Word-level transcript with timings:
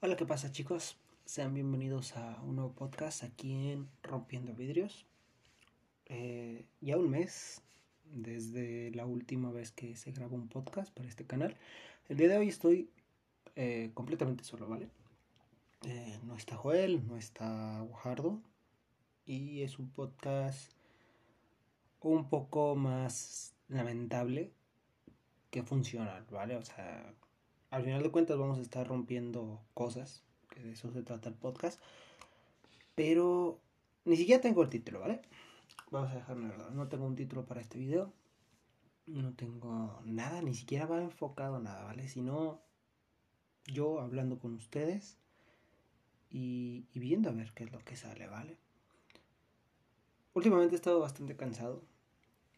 Hola, 0.00 0.14
¿qué 0.14 0.24
pasa 0.24 0.52
chicos? 0.52 0.96
Sean 1.24 1.54
bienvenidos 1.54 2.16
a 2.16 2.40
un 2.42 2.54
nuevo 2.54 2.72
podcast 2.72 3.24
aquí 3.24 3.72
en 3.72 3.88
Rompiendo 4.04 4.54
Vidrios. 4.54 5.06
Eh, 6.06 6.66
ya 6.80 6.96
un 6.96 7.10
mes 7.10 7.62
desde 8.04 8.92
la 8.92 9.06
última 9.06 9.50
vez 9.50 9.72
que 9.72 9.96
se 9.96 10.12
grabó 10.12 10.36
un 10.36 10.46
podcast 10.46 10.94
para 10.94 11.08
este 11.08 11.26
canal. 11.26 11.56
El 12.08 12.16
día 12.16 12.28
de 12.28 12.38
hoy 12.38 12.46
estoy 12.46 12.88
eh, 13.56 13.90
completamente 13.92 14.44
solo, 14.44 14.68
¿vale? 14.68 14.88
Eh, 15.84 16.20
no 16.22 16.36
está 16.36 16.54
Joel, 16.54 17.04
no 17.08 17.16
está 17.16 17.80
Guajardo. 17.80 18.40
Y 19.26 19.62
es 19.62 19.80
un 19.80 19.90
podcast 19.90 20.70
un 22.02 22.28
poco 22.30 22.76
más 22.76 23.52
lamentable 23.66 24.52
que 25.50 25.64
funcional, 25.64 26.24
¿vale? 26.30 26.54
O 26.54 26.62
sea, 26.62 27.12
al 27.70 27.84
final 27.84 28.02
de 28.02 28.10
cuentas 28.10 28.38
vamos 28.38 28.58
a 28.58 28.62
estar 28.62 28.86
rompiendo 28.86 29.60
cosas, 29.74 30.22
que 30.50 30.60
de 30.60 30.72
eso 30.72 30.90
se 30.92 31.02
trata 31.02 31.28
el 31.28 31.34
podcast. 31.34 31.80
Pero 32.94 33.60
ni 34.04 34.16
siquiera 34.16 34.40
tengo 34.40 34.62
el 34.62 34.70
título, 34.70 35.00
¿vale? 35.00 35.20
Vamos 35.90 36.10
a 36.10 36.16
dejarme 36.16 36.48
verdad. 36.48 36.70
No 36.70 36.88
tengo 36.88 37.06
un 37.06 37.14
título 37.14 37.44
para 37.44 37.60
este 37.60 37.78
video. 37.78 38.12
No 39.06 39.32
tengo 39.34 40.00
nada, 40.04 40.42
ni 40.42 40.54
siquiera 40.54 40.86
va 40.86 41.02
enfocado 41.02 41.60
nada, 41.60 41.84
¿vale? 41.84 42.08
Sino 42.08 42.60
yo 43.66 44.00
hablando 44.00 44.38
con 44.38 44.54
ustedes 44.54 45.18
y, 46.30 46.86
y 46.92 46.98
viendo 46.98 47.30
a 47.30 47.32
ver 47.32 47.52
qué 47.54 47.64
es 47.64 47.72
lo 47.72 47.78
que 47.80 47.96
sale, 47.96 48.26
¿vale? 48.26 48.58
Últimamente 50.34 50.74
he 50.74 50.76
estado 50.76 51.00
bastante 51.00 51.36
cansado. 51.36 51.82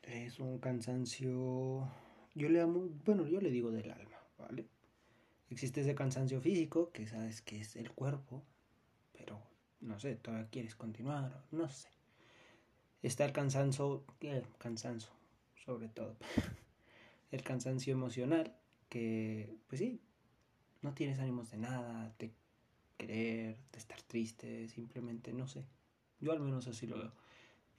Es 0.03 0.41
un 0.41 0.59
cansancio, 0.59 1.89
yo 2.35 2.49
le 2.49 2.61
amo, 2.61 2.89
bueno, 3.05 3.27
yo 3.29 3.41
le 3.41 3.51
digo 3.51 3.71
del 3.71 3.91
alma, 3.91 4.19
¿vale? 4.39 4.67
Existe 5.51 5.81
ese 5.81 5.97
cansancio 5.97 6.41
físico, 6.41 6.93
que 6.93 7.07
sabes 7.09 7.43
que 7.43 7.61
es 7.61 7.75
el 7.75 7.91
cuerpo, 7.91 8.45
pero 9.13 9.43
no 9.81 9.99
sé, 9.99 10.15
todavía 10.15 10.49
quieres 10.49 10.77
continuar, 10.77 11.43
no 11.51 11.69
sé. 11.69 11.89
Está 13.03 13.25
el 13.25 13.33
cansancio, 13.33 14.05
el 14.21 14.45
cansancio, 14.59 15.11
sobre 15.65 15.89
todo. 15.89 16.17
el 17.33 17.43
cansancio 17.43 17.93
emocional, 17.93 18.55
que 18.89 19.57
pues 19.67 19.81
sí, 19.81 20.01
no 20.83 20.95
tienes 20.95 21.19
ánimos 21.19 21.51
de 21.51 21.59
nada, 21.59 22.15
de 22.19 22.33
querer, 22.97 23.57
de 23.73 23.79
estar 23.79 24.01
triste, 24.03 24.69
simplemente 24.69 25.33
no 25.33 25.49
sé. 25.49 25.65
Yo 26.21 26.31
al 26.33 26.41
menos 26.41 26.69
así 26.69 26.87
lo 26.87 26.99
veo. 26.99 27.13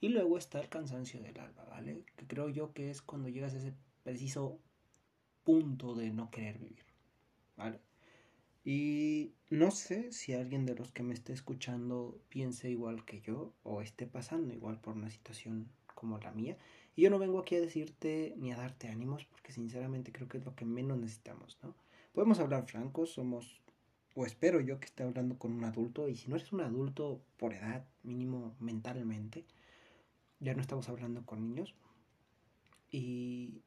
Y 0.00 0.08
luego 0.08 0.36
está 0.36 0.60
el 0.60 0.68
cansancio 0.68 1.22
del 1.22 1.38
alma, 1.38 1.64
¿vale? 1.70 2.04
Que 2.16 2.26
creo 2.26 2.48
yo 2.48 2.74
que 2.74 2.90
es 2.90 3.00
cuando 3.00 3.28
llegas 3.28 3.54
a 3.54 3.58
ese 3.58 3.72
preciso 4.02 4.58
punto 5.44 5.94
de 5.94 6.10
no 6.10 6.30
querer 6.30 6.58
vivir. 6.58 6.91
¿Vale? 7.56 7.80
Y 8.64 9.32
no 9.50 9.70
sé 9.70 10.12
si 10.12 10.34
alguien 10.34 10.66
de 10.66 10.74
los 10.74 10.92
que 10.92 11.02
me 11.02 11.14
esté 11.14 11.32
escuchando 11.32 12.20
piense 12.28 12.70
igual 12.70 13.04
que 13.04 13.20
yo 13.20 13.52
o 13.64 13.82
esté 13.82 14.06
pasando 14.06 14.54
igual 14.54 14.80
por 14.80 14.94
una 14.94 15.10
situación 15.10 15.68
como 15.94 16.18
la 16.18 16.30
mía. 16.32 16.56
Y 16.94 17.02
yo 17.02 17.10
no 17.10 17.18
vengo 17.18 17.40
aquí 17.40 17.56
a 17.56 17.60
decirte 17.60 18.34
ni 18.36 18.52
a 18.52 18.56
darte 18.56 18.88
ánimos 18.88 19.24
porque 19.24 19.52
sinceramente 19.52 20.12
creo 20.12 20.28
que 20.28 20.38
es 20.38 20.44
lo 20.44 20.54
que 20.54 20.64
menos 20.64 20.98
necesitamos, 20.98 21.58
¿no? 21.62 21.74
Podemos 22.12 22.38
hablar 22.38 22.66
francos, 22.66 23.12
somos, 23.12 23.60
o 24.14 24.26
espero 24.26 24.60
yo 24.60 24.78
que 24.78 24.86
esté 24.86 25.02
hablando 25.02 25.38
con 25.38 25.52
un 25.52 25.64
adulto 25.64 26.08
y 26.08 26.16
si 26.16 26.28
no 26.28 26.36
eres 26.36 26.52
un 26.52 26.60
adulto 26.60 27.22
por 27.38 27.54
edad, 27.54 27.84
mínimo 28.02 28.54
mentalmente, 28.60 29.44
ya 30.38 30.54
no 30.54 30.60
estamos 30.60 30.88
hablando 30.88 31.24
con 31.24 31.40
niños. 31.40 31.74
Y 32.90 33.62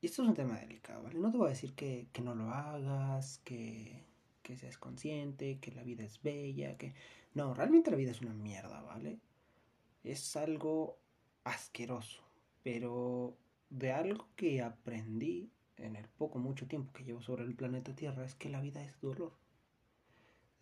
y 0.00 0.06
esto 0.06 0.22
es 0.22 0.28
un 0.28 0.34
tema 0.34 0.58
delicado, 0.58 1.02
¿vale? 1.02 1.18
No 1.18 1.30
te 1.30 1.38
voy 1.38 1.46
a 1.48 1.50
decir 1.50 1.74
que, 1.74 2.08
no 2.22 2.34
lo 2.34 2.50
hagas, 2.50 3.38
que, 3.44 4.04
que 4.42 4.56
seas 4.56 4.78
consciente, 4.78 5.58
que 5.58 5.72
la 5.72 5.82
vida 5.82 6.04
es 6.04 6.22
bella, 6.22 6.76
que... 6.76 6.94
No, 7.34 7.54
realmente 7.54 7.90
la 7.90 7.96
vida 7.96 8.12
es 8.12 8.20
una 8.20 8.34
mierda, 8.34 8.80
¿vale? 8.82 9.18
Es 10.04 10.36
algo 10.36 10.98
asqueroso, 11.44 12.22
pero 12.62 13.36
de 13.70 13.92
algo 13.92 14.28
que 14.36 14.62
aprendí 14.62 15.50
en 15.76 15.96
el 15.96 16.08
poco, 16.08 16.38
mucho 16.38 16.66
tiempo 16.66 16.92
que 16.92 17.04
llevo 17.04 17.22
sobre 17.22 17.44
el 17.44 17.54
planeta 17.54 17.94
Tierra 17.94 18.24
es 18.24 18.34
que 18.34 18.48
la 18.48 18.60
vida 18.60 18.82
es 18.82 19.00
dolor. 19.00 19.32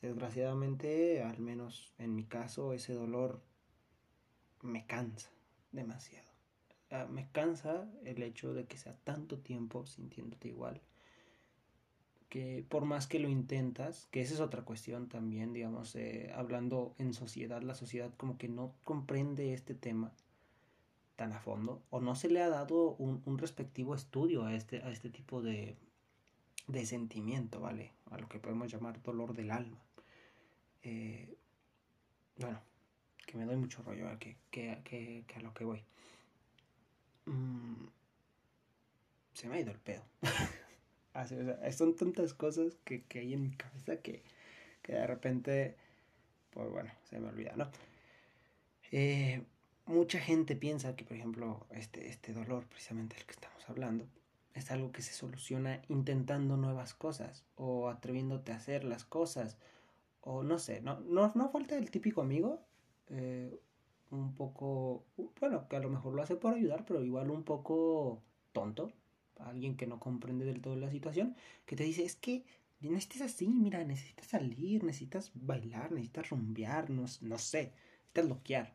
Desgraciadamente, 0.02 1.22
al 1.22 1.38
menos 1.40 1.92
en 1.98 2.14
mi 2.14 2.24
caso, 2.24 2.72
ese 2.72 2.92
dolor 2.92 3.42
me 4.62 4.86
cansa 4.86 5.30
demasiado. 5.72 6.35
Ah, 6.90 7.06
me 7.10 7.28
cansa 7.32 7.88
el 8.04 8.22
hecho 8.22 8.54
de 8.54 8.66
que 8.66 8.78
sea 8.78 8.94
tanto 9.04 9.38
tiempo 9.38 9.86
sintiéndote 9.86 10.48
igual. 10.48 10.80
Que 12.28 12.64
por 12.68 12.84
más 12.84 13.06
que 13.06 13.18
lo 13.18 13.28
intentas, 13.28 14.06
que 14.10 14.20
esa 14.20 14.34
es 14.34 14.40
otra 14.40 14.62
cuestión 14.62 15.08
también, 15.08 15.52
digamos, 15.52 15.94
eh, 15.96 16.32
hablando 16.34 16.94
en 16.98 17.14
sociedad, 17.14 17.62
la 17.62 17.74
sociedad 17.74 18.12
como 18.16 18.38
que 18.38 18.48
no 18.48 18.74
comprende 18.84 19.54
este 19.54 19.74
tema 19.74 20.12
tan 21.16 21.32
a 21.32 21.40
fondo, 21.40 21.82
o 21.90 22.00
no 22.00 22.14
se 22.14 22.28
le 22.28 22.42
ha 22.42 22.48
dado 22.48 22.94
un, 22.96 23.38
respectivo 23.38 23.94
estudio 23.94 24.44
a 24.44 24.54
este, 24.54 24.82
a 24.82 24.90
este 24.90 25.08
tipo 25.08 25.40
de, 25.40 25.76
de 26.68 26.86
sentimiento, 26.86 27.58
¿vale? 27.60 27.92
A 28.10 28.18
lo 28.18 28.28
que 28.28 28.38
podemos 28.38 28.70
llamar 28.70 29.02
dolor 29.02 29.34
del 29.34 29.50
alma. 29.50 29.78
Eh, 30.82 31.34
bueno, 32.38 32.60
que 33.26 33.38
me 33.38 33.46
doy 33.46 33.56
mucho 33.56 33.82
rollo 33.82 34.08
a, 34.10 34.18
que, 34.18 34.36
que, 34.50 34.82
que 35.26 35.34
a 35.36 35.40
lo 35.40 35.54
que 35.54 35.64
voy. 35.64 35.82
Mm, 37.26 37.86
se 39.34 39.48
me 39.48 39.56
ha 39.56 39.60
ido 39.60 39.70
el 39.70 39.78
pedo. 39.78 40.02
son 41.76 41.94
tantas 41.94 42.34
cosas 42.34 42.76
que, 42.84 43.04
hay 43.14 43.34
en 43.34 43.42
mi 43.42 43.50
cabeza 43.56 43.96
que, 43.96 44.22
de 44.86 45.06
repente, 45.06 45.76
pues 46.50 46.70
bueno, 46.70 46.90
se 47.04 47.18
me 47.18 47.28
olvida, 47.28 47.54
¿no? 47.56 47.70
Eh, 48.92 49.42
mucha 49.86 50.20
gente 50.20 50.56
piensa 50.56 50.96
que, 50.96 51.04
por 51.04 51.16
ejemplo, 51.16 51.66
este, 51.70 52.08
este 52.08 52.32
dolor, 52.32 52.66
precisamente 52.66 53.16
el 53.16 53.24
que 53.24 53.32
estamos 53.32 53.68
hablando, 53.68 54.06
es 54.54 54.70
algo 54.70 54.90
que 54.90 55.02
se 55.02 55.12
soluciona 55.12 55.82
intentando 55.88 56.56
nuevas 56.56 56.94
cosas 56.94 57.44
o 57.56 57.88
atreviéndote 57.88 58.52
a 58.52 58.56
hacer 58.56 58.84
las 58.84 59.04
cosas 59.04 59.58
o 60.22 60.42
no 60.42 60.58
sé, 60.58 60.80
no, 60.80 60.98
no, 61.00 61.30
no 61.34 61.50
falta 61.50 61.76
el 61.76 61.90
típico 61.90 62.22
amigo 62.22 62.60
eh, 63.10 63.60
un 64.16 64.34
poco, 64.34 65.04
bueno, 65.40 65.68
que 65.68 65.76
a 65.76 65.80
lo 65.80 65.90
mejor 65.90 66.14
lo 66.14 66.22
hace 66.22 66.36
por 66.36 66.54
ayudar, 66.54 66.84
pero 66.86 67.04
igual 67.04 67.30
un 67.30 67.44
poco 67.44 68.22
tonto, 68.52 68.92
alguien 69.38 69.76
que 69.76 69.86
no 69.86 70.00
comprende 70.00 70.44
del 70.44 70.60
todo 70.60 70.76
la 70.76 70.90
situación, 70.90 71.36
que 71.66 71.76
te 71.76 71.84
dice, 71.84 72.04
es 72.04 72.16
que 72.16 72.44
necesitas 72.80 73.22
así, 73.22 73.48
mira, 73.48 73.84
necesitas 73.84 74.26
salir, 74.26 74.84
necesitas 74.84 75.30
bailar, 75.34 75.92
necesitas 75.92 76.30
rumbear, 76.30 76.90
no, 76.90 77.06
sé, 77.06 77.20
necesitas 77.22 78.26
loquear. 78.26 78.74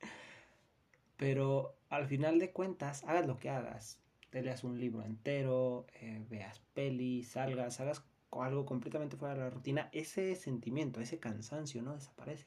Pero 1.16 1.76
al 1.88 2.06
final 2.06 2.38
de 2.38 2.52
cuentas, 2.52 3.04
hagas 3.04 3.26
lo 3.26 3.38
que 3.38 3.50
hagas, 3.50 3.98
te 4.30 4.42
leas 4.42 4.64
un 4.64 4.80
libro 4.80 5.02
entero, 5.02 5.86
eh, 6.00 6.24
veas 6.28 6.60
pelis, 6.74 7.28
salgas, 7.28 7.80
hagas 7.80 8.04
algo 8.30 8.64
completamente 8.64 9.16
fuera 9.16 9.34
de 9.34 9.40
la 9.40 9.50
rutina, 9.50 9.88
ese 9.92 10.34
sentimiento, 10.36 11.00
ese 11.00 11.18
cansancio 11.18 11.82
no 11.82 11.94
desaparece. 11.94 12.46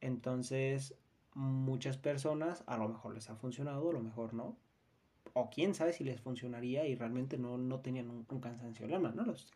Entonces, 0.00 0.94
muchas 1.34 1.96
personas 1.96 2.62
a 2.66 2.76
lo 2.76 2.88
mejor 2.88 3.14
les 3.14 3.30
ha 3.30 3.36
funcionado, 3.36 3.90
a 3.90 3.92
lo 3.92 4.00
mejor 4.00 4.34
no. 4.34 4.56
O 5.34 5.50
quién 5.50 5.74
sabe 5.74 5.92
si 5.92 6.04
les 6.04 6.20
funcionaría 6.20 6.86
y 6.86 6.94
realmente 6.94 7.38
no, 7.38 7.56
no 7.56 7.80
tenían 7.80 8.10
un, 8.10 8.40
cansancio 8.40 8.86
lama, 8.86 9.12
no 9.14 9.24
lo 9.24 9.36
sé. 9.36 9.46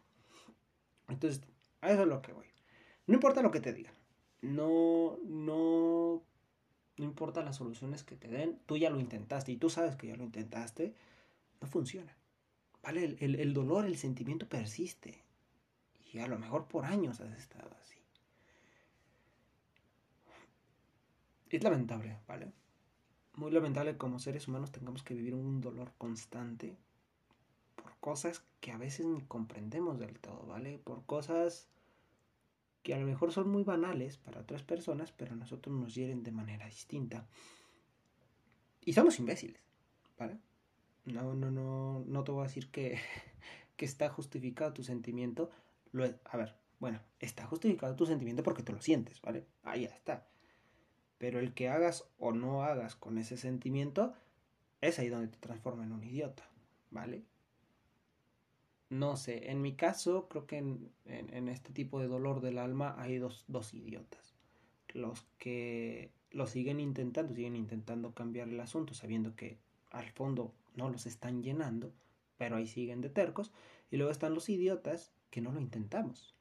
Entonces, 1.08 1.42
a 1.80 1.90
eso 1.90 2.02
es 2.02 2.08
lo 2.08 2.22
que 2.22 2.32
voy. 2.32 2.46
No 3.06 3.14
importa 3.14 3.42
lo 3.42 3.50
que 3.50 3.60
te 3.60 3.72
digan. 3.72 3.94
No, 4.40 5.18
no, 5.24 6.22
no 6.96 7.04
importa 7.04 7.42
las 7.42 7.56
soluciones 7.56 8.04
que 8.04 8.16
te 8.16 8.28
den. 8.28 8.58
Tú 8.66 8.76
ya 8.76 8.90
lo 8.90 8.98
intentaste 8.98 9.52
y 9.52 9.56
tú 9.56 9.68
sabes 9.68 9.96
que 9.96 10.06
ya 10.08 10.16
lo 10.16 10.24
intentaste. 10.24 10.94
No 11.60 11.68
funciona. 11.68 12.16
¿Vale? 12.82 13.16
El, 13.20 13.34
el 13.36 13.52
dolor, 13.52 13.84
el 13.84 13.96
sentimiento 13.96 14.48
persiste. 14.48 15.22
Y 16.12 16.18
a 16.18 16.26
lo 16.26 16.38
mejor 16.38 16.66
por 16.66 16.86
años 16.86 17.20
has 17.20 17.36
estado 17.36 17.70
así. 17.82 17.98
Es 21.56 21.64
lamentable, 21.64 22.18
¿vale? 22.26 22.52
Muy 23.34 23.50
lamentable 23.50 23.96
como 23.96 24.18
seres 24.18 24.48
humanos 24.48 24.72
tengamos 24.72 25.02
que 25.02 25.14
vivir 25.14 25.34
un 25.34 25.60
dolor 25.60 25.92
constante 25.98 26.76
por 27.74 27.96
cosas 27.98 28.42
que 28.60 28.72
a 28.72 28.78
veces 28.78 29.06
ni 29.06 29.22
comprendemos 29.22 29.98
del 29.98 30.18
todo, 30.18 30.46
¿vale? 30.46 30.78
Por 30.78 31.04
cosas 31.04 31.68
que 32.82 32.94
a 32.94 32.98
lo 32.98 33.06
mejor 33.06 33.32
son 33.32 33.50
muy 33.50 33.64
banales 33.64 34.16
para 34.16 34.40
otras 34.40 34.62
personas, 34.62 35.12
pero 35.12 35.32
a 35.32 35.36
nosotros 35.36 35.74
nos 35.74 35.94
hieren 35.94 36.22
de 36.22 36.32
manera 36.32 36.66
distinta. 36.66 37.26
Y 38.84 38.92
somos 38.92 39.18
imbéciles, 39.18 39.60
¿vale? 40.18 40.38
No, 41.04 41.34
no, 41.34 41.50
no, 41.50 42.04
no 42.06 42.24
te 42.24 42.32
voy 42.32 42.44
a 42.44 42.48
decir 42.48 42.70
que, 42.70 42.98
que 43.76 43.84
está 43.84 44.08
justificado 44.08 44.72
tu 44.72 44.84
sentimiento. 44.84 45.50
Lo, 45.92 46.04
a 46.04 46.36
ver, 46.36 46.54
bueno, 46.78 47.00
está 47.18 47.46
justificado 47.46 47.96
tu 47.96 48.06
sentimiento 48.06 48.42
porque 48.42 48.62
tú 48.62 48.72
lo 48.72 48.80
sientes, 48.80 49.20
¿vale? 49.20 49.46
Ahí 49.62 49.82
ya 49.82 49.94
está. 49.94 50.25
Pero 51.26 51.40
el 51.40 51.54
que 51.54 51.68
hagas 51.68 52.04
o 52.20 52.30
no 52.30 52.62
hagas 52.62 52.94
con 52.94 53.18
ese 53.18 53.36
sentimiento, 53.36 54.14
es 54.80 55.00
ahí 55.00 55.08
donde 55.08 55.26
te 55.26 55.38
transforma 55.38 55.82
en 55.82 55.90
un 55.90 56.04
idiota, 56.04 56.48
¿vale? 56.92 57.24
no 58.90 59.16
sé, 59.16 59.50
en 59.50 59.60
mi 59.60 59.74
caso 59.74 60.28
creo 60.28 60.46
que 60.46 60.58
en, 60.58 61.48
este 61.48 61.72
tipo 61.72 61.98
de 61.98 62.06
dolor 62.06 62.40
del 62.40 62.58
alma 62.58 62.94
hay 62.96 63.18
dos, 63.18 63.44
idiotas. 63.74 64.34
Los 64.94 65.26
que 65.36 66.12
lo 66.30 66.46
siguen 66.46 66.78
intentando, 66.78 67.34
siguen 67.34 67.56
intentando 67.56 68.14
cambiar 68.14 68.48
el 68.48 68.60
asunto, 68.60 68.94
sabiendo 68.94 69.34
que 69.34 69.58
al 69.90 70.08
fondo 70.10 70.54
no 70.76 70.90
los 70.90 71.06
están 71.06 71.42
llenando, 71.42 71.92
pero 72.38 72.54
ahí 72.54 72.68
siguen 72.68 73.00
de 73.00 73.10
tercos. 73.10 73.50
Y 73.90 73.96
luego 73.96 74.12
están 74.12 74.32
los 74.32 74.48
idiotas 74.48 75.10
que 75.30 75.40
no 75.40 75.50
lo 75.50 75.60
intentamos. 75.60 76.36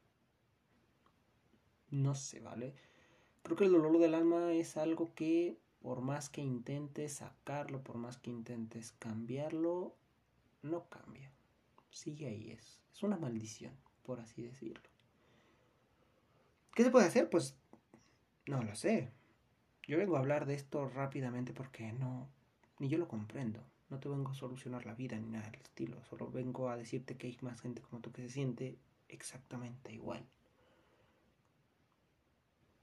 No 1.89 2.13
sé, 2.13 2.39
¿vale? 2.39 2.75
Creo 3.45 3.57
que 3.57 3.65
el 3.65 3.73
dolor 3.73 3.99
del 3.99 4.15
alma 4.15 4.53
es 4.53 4.75
algo 4.75 5.13
que 5.13 5.55
por 5.79 6.01
más 6.01 6.31
que 6.31 6.41
intentes 6.41 7.13
sacarlo, 7.13 7.83
por 7.83 7.95
más 7.95 8.17
que 8.17 8.31
intentes 8.31 8.93
cambiarlo, 8.93 9.95
no 10.63 10.89
cambia. 10.89 11.31
Sigue 11.91 12.25
ahí, 12.25 12.49
es, 12.49 12.81
es 12.91 13.03
una 13.03 13.17
maldición, 13.17 13.71
por 14.01 14.19
así 14.19 14.41
decirlo. 14.41 14.89
¿Qué 16.73 16.83
se 16.83 16.89
puede 16.89 17.05
hacer? 17.05 17.29
Pues 17.29 17.55
no 18.47 18.63
lo 18.63 18.73
sé. 18.73 19.11
Yo 19.83 19.99
vengo 19.99 20.15
a 20.15 20.21
hablar 20.21 20.47
de 20.47 20.55
esto 20.55 20.89
rápidamente 20.89 21.53
porque 21.53 21.93
no, 21.93 22.27
ni 22.79 22.89
yo 22.89 22.97
lo 22.97 23.07
comprendo. 23.07 23.63
No 23.91 23.99
te 23.99 24.09
vengo 24.09 24.31
a 24.31 24.33
solucionar 24.33 24.87
la 24.87 24.95
vida 24.95 25.19
ni 25.19 25.29
nada 25.29 25.51
del 25.51 25.61
estilo. 25.61 26.03
Solo 26.05 26.31
vengo 26.31 26.71
a 26.71 26.77
decirte 26.77 27.15
que 27.15 27.27
hay 27.27 27.37
más 27.41 27.61
gente 27.61 27.83
como 27.83 28.01
tú 28.01 28.11
que 28.11 28.23
se 28.23 28.29
siente 28.29 28.79
exactamente 29.07 29.93
igual. 29.93 30.25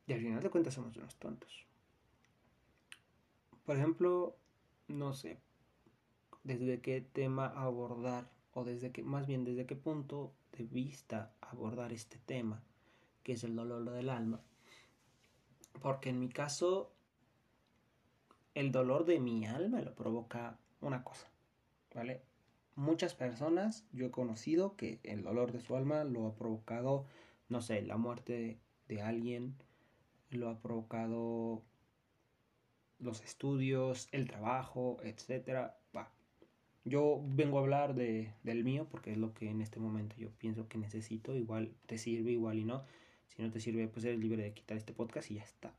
Y 0.07 0.13
al 0.13 0.21
final 0.21 0.43
de 0.43 0.51
cuentas 0.51 0.75
somos 0.75 0.97
unos 0.97 1.17
tontos. 1.17 1.67
Por 3.65 3.77
ejemplo, 3.77 4.37
no 4.89 5.13
sé 5.13 5.39
desde 6.45 6.81
qué 6.81 7.01
tema 7.01 7.47
abordar 7.47 8.29
o 8.53 8.65
desde 8.65 8.91
qué, 8.91 9.03
más 9.03 9.27
bien 9.27 9.45
desde 9.45 9.67
qué 9.67 9.77
punto 9.77 10.33
de 10.57 10.65
vista 10.65 11.33
abordar 11.41 11.93
este 11.93 12.19
tema, 12.19 12.63
que 13.23 13.33
es 13.33 13.45
el 13.45 13.55
dolor 13.55 13.91
del 13.91 14.11
alma. 14.11 14.41
Porque 15.81 16.11
en 16.11 16.21
mi 16.21 16.29
caso, 16.29 16.93
el 18.55 18.73
dolor 18.73 19.05
de 19.05 19.21
mi 19.21 19.47
alma 19.47 19.81
lo 19.81 19.95
provoca 19.95 20.59
una 20.81 21.03
cosa, 21.05 21.29
¿vale? 21.95 22.23
Muchas 22.75 23.15
personas 23.15 23.87
yo 23.93 24.07
he 24.07 24.11
conocido 24.11 24.77
que 24.77 25.01
el 25.03 25.23
dolor 25.23 25.53
de 25.53 25.61
su 25.61 25.77
alma 25.77 26.05
lo 26.05 26.27
ha 26.27 26.35
provocado, 26.35 27.07
no 27.49 27.61
sé, 27.63 27.83
la 27.83 27.97
muerte 27.97 28.59
de 28.89 29.03
alguien, 29.03 29.55
lo 30.33 30.49
ha 30.49 30.59
provocado 30.61 31.63
los 32.99 33.23
estudios, 33.23 34.09
el 34.13 34.27
trabajo, 34.29 34.99
etcétera. 35.03 35.77
Yo 36.85 37.23
vengo 37.25 37.59
a 37.59 37.61
hablar 37.61 37.95
de, 37.95 38.33
del 38.43 38.65
mío 38.65 38.89
porque 38.91 39.13
es 39.13 39.19
lo 39.19 39.35
que 39.35 39.49
en 39.49 39.61
este 39.61 39.79
momento 39.79 40.17
yo 40.19 40.31
pienso 40.31 40.67
que 40.69 40.79
necesito. 40.79 41.37
Igual 41.37 41.73
te 41.87 41.97
sirve, 41.97 42.33
igual 42.33 42.59
y 42.59 42.65
no. 42.65 42.85
Si 43.29 43.41
no 43.41 43.51
te 43.51 43.61
sirve, 43.61 43.87
pues 43.87 44.05
eres 44.05 44.19
libre 44.19 44.43
de 44.43 44.53
quitar 44.53 44.77
este 44.77 44.93
podcast 44.93 45.31
y 45.31 45.35
ya 45.35 45.45
está. 45.45 45.73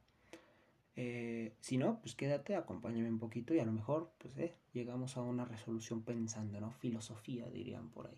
Eh, 0.96 1.54
si 1.60 1.78
no, 1.78 2.00
pues 2.02 2.16
quédate, 2.16 2.56
acompáñame 2.56 3.10
un 3.10 3.20
poquito 3.20 3.54
y 3.54 3.60
a 3.60 3.66
lo 3.66 3.72
mejor, 3.72 4.12
pues 4.20 4.38
eh, 4.38 4.54
llegamos 4.74 5.18
a 5.18 5.22
una 5.22 5.44
resolución 5.44 6.04
pensando, 6.04 6.62
¿no? 6.62 6.72
Filosofía, 6.72 7.50
dirían 7.50 7.90
por 7.90 8.08
ahí. 8.08 8.18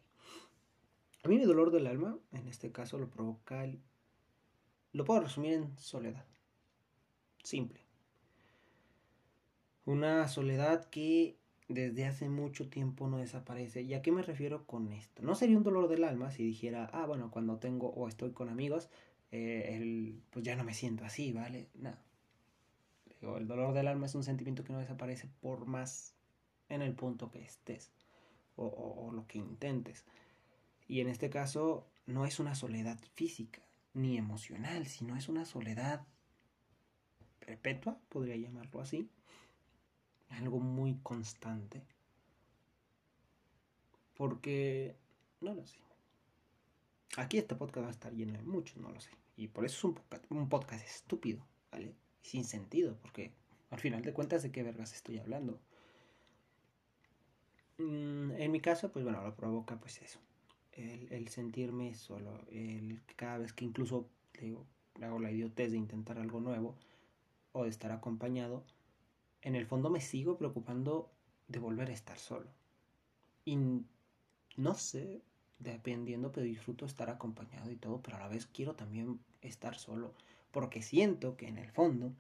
A 1.24 1.28
mí 1.28 1.38
mi 1.38 1.46
dolor 1.46 1.72
del 1.72 1.88
alma, 1.88 2.20
en 2.34 2.48
este 2.48 2.72
caso, 2.72 2.98
lo 2.98 3.10
provoca 3.10 3.64
el... 3.64 3.80
Lo 4.96 5.04
puedo 5.04 5.20
resumir 5.20 5.52
en 5.52 5.78
soledad. 5.78 6.24
Simple. 7.44 7.82
Una 9.84 10.26
soledad 10.30 10.86
que 10.86 11.36
desde 11.68 12.06
hace 12.06 12.30
mucho 12.30 12.70
tiempo 12.70 13.10
no 13.10 13.18
desaparece. 13.18 13.82
¿Y 13.82 13.94
a 13.94 14.02
qué 14.02 14.14
me 14.14 14.22
refiero 14.22 14.66
con 14.66 14.94
esto? 14.94 15.22
No 15.22 15.36
sería 15.36 15.58
un 15.58 15.64
dolor 15.64 15.90
del 15.90 16.06
alma 16.06 16.32
si 16.32 16.46
dijera, 16.46 16.90
ah, 16.94 17.06
bueno, 17.06 17.30
cuando 17.30 17.58
tengo 17.58 17.90
o 17.90 18.08
estoy 18.08 18.32
con 18.32 18.48
amigos, 18.48 18.90
eh, 19.34 20.16
pues 20.30 20.46
ya 20.46 20.56
no 20.56 20.64
me 20.64 20.74
siento 20.74 21.04
así, 21.04 21.34
¿vale? 21.34 21.68
No. 21.74 21.94
el 23.36 23.48
dolor 23.48 23.74
del 23.74 23.90
alma 23.90 24.06
es 24.06 24.16
un 24.16 24.24
sentimiento 24.24 24.64
que 24.64 24.72
no 24.72 24.80
desaparece 24.80 25.28
por 25.42 25.66
más 25.66 26.16
en 26.70 26.82
el 26.82 26.96
punto 26.96 27.32
que 27.32 27.42
estés 27.42 27.92
o 28.56 29.12
lo 29.12 29.28
que 29.28 29.40
intentes. 29.40 30.06
Y 30.88 31.02
en 31.02 31.10
este 31.10 31.30
caso 31.30 31.86
no 32.06 32.26
es 32.26 32.40
una 32.40 32.56
soledad 32.56 32.98
física 33.14 33.62
ni 33.96 34.18
emocional, 34.18 34.86
sino 34.86 35.16
es 35.16 35.30
una 35.30 35.46
soledad 35.46 36.06
perpetua, 37.40 37.98
podría 38.10 38.36
llamarlo 38.36 38.82
así, 38.82 39.10
algo 40.30 40.60
muy 40.60 41.00
constante. 41.02 41.82
Porque, 44.16 44.96
no 45.42 45.54
lo 45.54 45.66
sé. 45.66 45.80
Aquí 47.18 47.38
este 47.38 47.56
podcast 47.56 47.86
va 47.86 47.90
a 47.90 47.92
estar 47.92 48.14
lleno 48.14 48.34
de 48.34 48.44
muchos, 48.44 48.78
no 48.78 48.92
lo 48.92 49.00
sé. 49.00 49.12
Y 49.38 49.48
por 49.48 49.66
eso 49.66 49.96
es 50.12 50.24
un 50.30 50.50
podcast, 50.50 50.86
estúpido, 50.86 51.46
¿vale? 51.72 51.96
Sin 52.22 52.44
sentido, 52.44 52.98
porque 53.02 53.34
al 53.70 53.80
final 53.80 54.02
de 54.02 54.14
cuentas 54.14 54.44
de 54.44 54.52
qué 54.52 54.64
vergas 54.64 54.94
estoy 54.94 55.20
hablando. 55.20 55.60
Mm, 57.78 58.32
en 58.32 58.52
mi 58.52 58.60
caso, 58.60 58.92
pues 58.92 59.04
bueno, 59.04 59.22
lo 59.22 59.36
provoca 59.36 59.78
pues 59.78 60.02
eso. 60.02 60.20
El, 60.75 61.27
sentirme 61.30 61.94
solo. 61.95 62.42
El 62.51 63.01
cada 63.16 63.38
vez 63.38 63.54
que 63.54 63.66
incluso 63.66 64.07
digo, 64.39 64.66
hago 65.01 65.19
la 65.19 65.31
idiotez 65.31 65.72
de 65.72 65.77
intentar 65.77 66.19
algo 66.19 66.39
nuevo 66.39 66.75
o 67.54 67.63
de 67.63 67.69
estar 67.69 67.92
acompañado, 67.92 68.63
en 69.42 69.56
el 69.56 69.66
fondo 69.66 69.89
me 69.89 70.01
sigo 70.01 70.38
preocupando 70.38 71.10
de 71.48 71.60
volver 71.60 71.89
a 71.89 71.94
estar 71.94 72.18
solo. 72.18 72.50
Y 73.45 73.57
no 74.57 74.74
sé, 74.75 75.22
dependiendo, 75.60 76.31
pero 76.31 76.45
disfruto 76.45 76.86
estar 76.86 77.10
acompañado 77.10 77.72
y 77.72 77.75
todo, 77.75 78.01
pero 78.01 78.18
a 78.18 78.22
la 78.22 78.27
vez 78.27 78.45
quiero 78.45 78.75
también 78.75 79.19
estar 79.42 79.75
solo, 79.75 80.13
porque 80.51 80.81
siento 80.81 81.38
que 81.38 81.48
en 81.48 81.57
el 81.57 81.69
fondo 81.69 82.13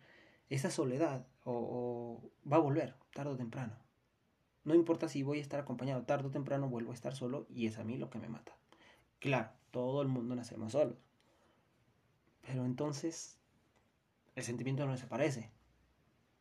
esa 0.49 0.69
soledad 0.69 1.25
o, 1.43 2.21
va 2.51 2.57
a 2.57 2.61
volver 2.61 2.95
tarde 3.13 3.31
o 3.31 3.37
temprano. 3.37 3.73
No 4.65 4.73
importa 4.73 5.07
si 5.07 5.23
voy 5.23 5.37
a 5.37 5.41
estar 5.41 5.59
acompañado, 5.59 6.03
tarde 6.03 6.27
o 6.27 6.31
temprano 6.31 6.67
vuelvo 6.67 6.91
a 6.91 6.95
estar 6.95 7.15
solo 7.15 7.45
y 7.49 7.67
es 7.67 7.77
a 7.77 7.83
mí 7.83 7.97
lo 7.97 8.09
que 8.09 8.19
me 8.19 8.27
mata. 8.27 8.57
Claro, 9.19 9.51
todo 9.71 10.01
el 10.01 10.07
mundo 10.07 10.35
nacemos 10.35 10.73
solos. 10.73 10.97
Pero 12.41 12.65
entonces 12.65 13.37
el 14.35 14.43
sentimiento 14.43 14.85
no 14.85 14.91
desaparece. 14.91 15.51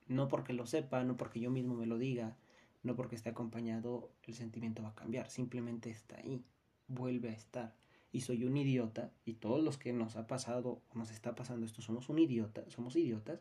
No 0.09 0.29
porque 0.29 0.53
lo 0.53 0.67
sepa, 0.67 1.05
no 1.05 1.17
porque 1.17 1.41
yo 1.41 1.51
mismo 1.51 1.75
me 1.75 1.87
lo 1.87 1.99
diga, 1.99 2.37
no 2.83 2.97
porque 2.97 3.15
esté 3.15 3.31
acompañado, 3.31 4.11
el 4.25 4.35
sentimiento 4.35 4.83
va 4.83 4.91
a 4.91 4.95
cambiar. 4.95 5.31
Simplemente 5.31 5.91
está 5.91 6.17
ahí, 6.17 6.43
vuelve 6.89 7.31
a 7.31 7.33
estar. 7.33 7.75
Y 8.11 8.21
soy 8.21 8.45
un 8.45 8.57
idiota, 8.57 9.11
y 9.25 9.35
todos 9.35 9.63
los 9.63 9.77
que 9.77 9.93
nos 9.93 10.17
ha 10.17 10.27
pasado 10.27 10.81
o 10.91 10.99
nos 10.99 11.11
está 11.11 11.35
pasando 11.35 11.67
esto 11.67 11.83
somos 11.83 12.09
un 12.09 12.19
idiota, 12.21 12.63
somos 12.71 12.95
idiotas, 12.97 13.41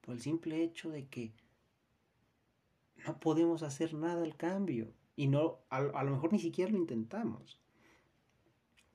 por 0.00 0.14
el 0.14 0.20
simple 0.20 0.62
hecho 0.62 0.90
de 0.90 1.06
que 1.06 1.32
no 3.06 3.18
podemos 3.20 3.62
hacer 3.62 3.94
nada 3.94 4.22
al 4.22 4.36
cambio. 4.36 4.92
Y 5.14 5.28
no, 5.28 5.60
a, 5.68 5.80
lo 5.80 6.10
mejor 6.10 6.32
ni 6.32 6.38
siquiera 6.38 6.70
lo 6.70 6.78
intentamos. 6.78 7.60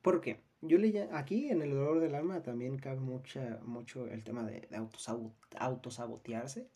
¿Por 0.01 0.21
qué? 0.21 0.43
Yo 0.61 0.77
le 0.79 1.09
aquí 1.11 1.49
en 1.49 1.61
el 1.61 1.69
dolor 1.71 1.99
del 1.99 2.15
alma 2.15 2.41
también 2.41 2.77
cabe 2.77 2.99
mucha, 2.99 3.59
mucho 3.63 4.07
el 4.07 4.23
tema 4.23 4.43
de, 4.43 4.61
de 4.61 4.87
autosabotearse 5.59 6.69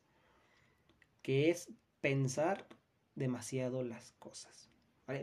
que 1.22 1.50
es 1.50 1.72
pensar 2.02 2.68
demasiado 3.16 3.84
las 3.84 4.14
cosas, 4.14 4.70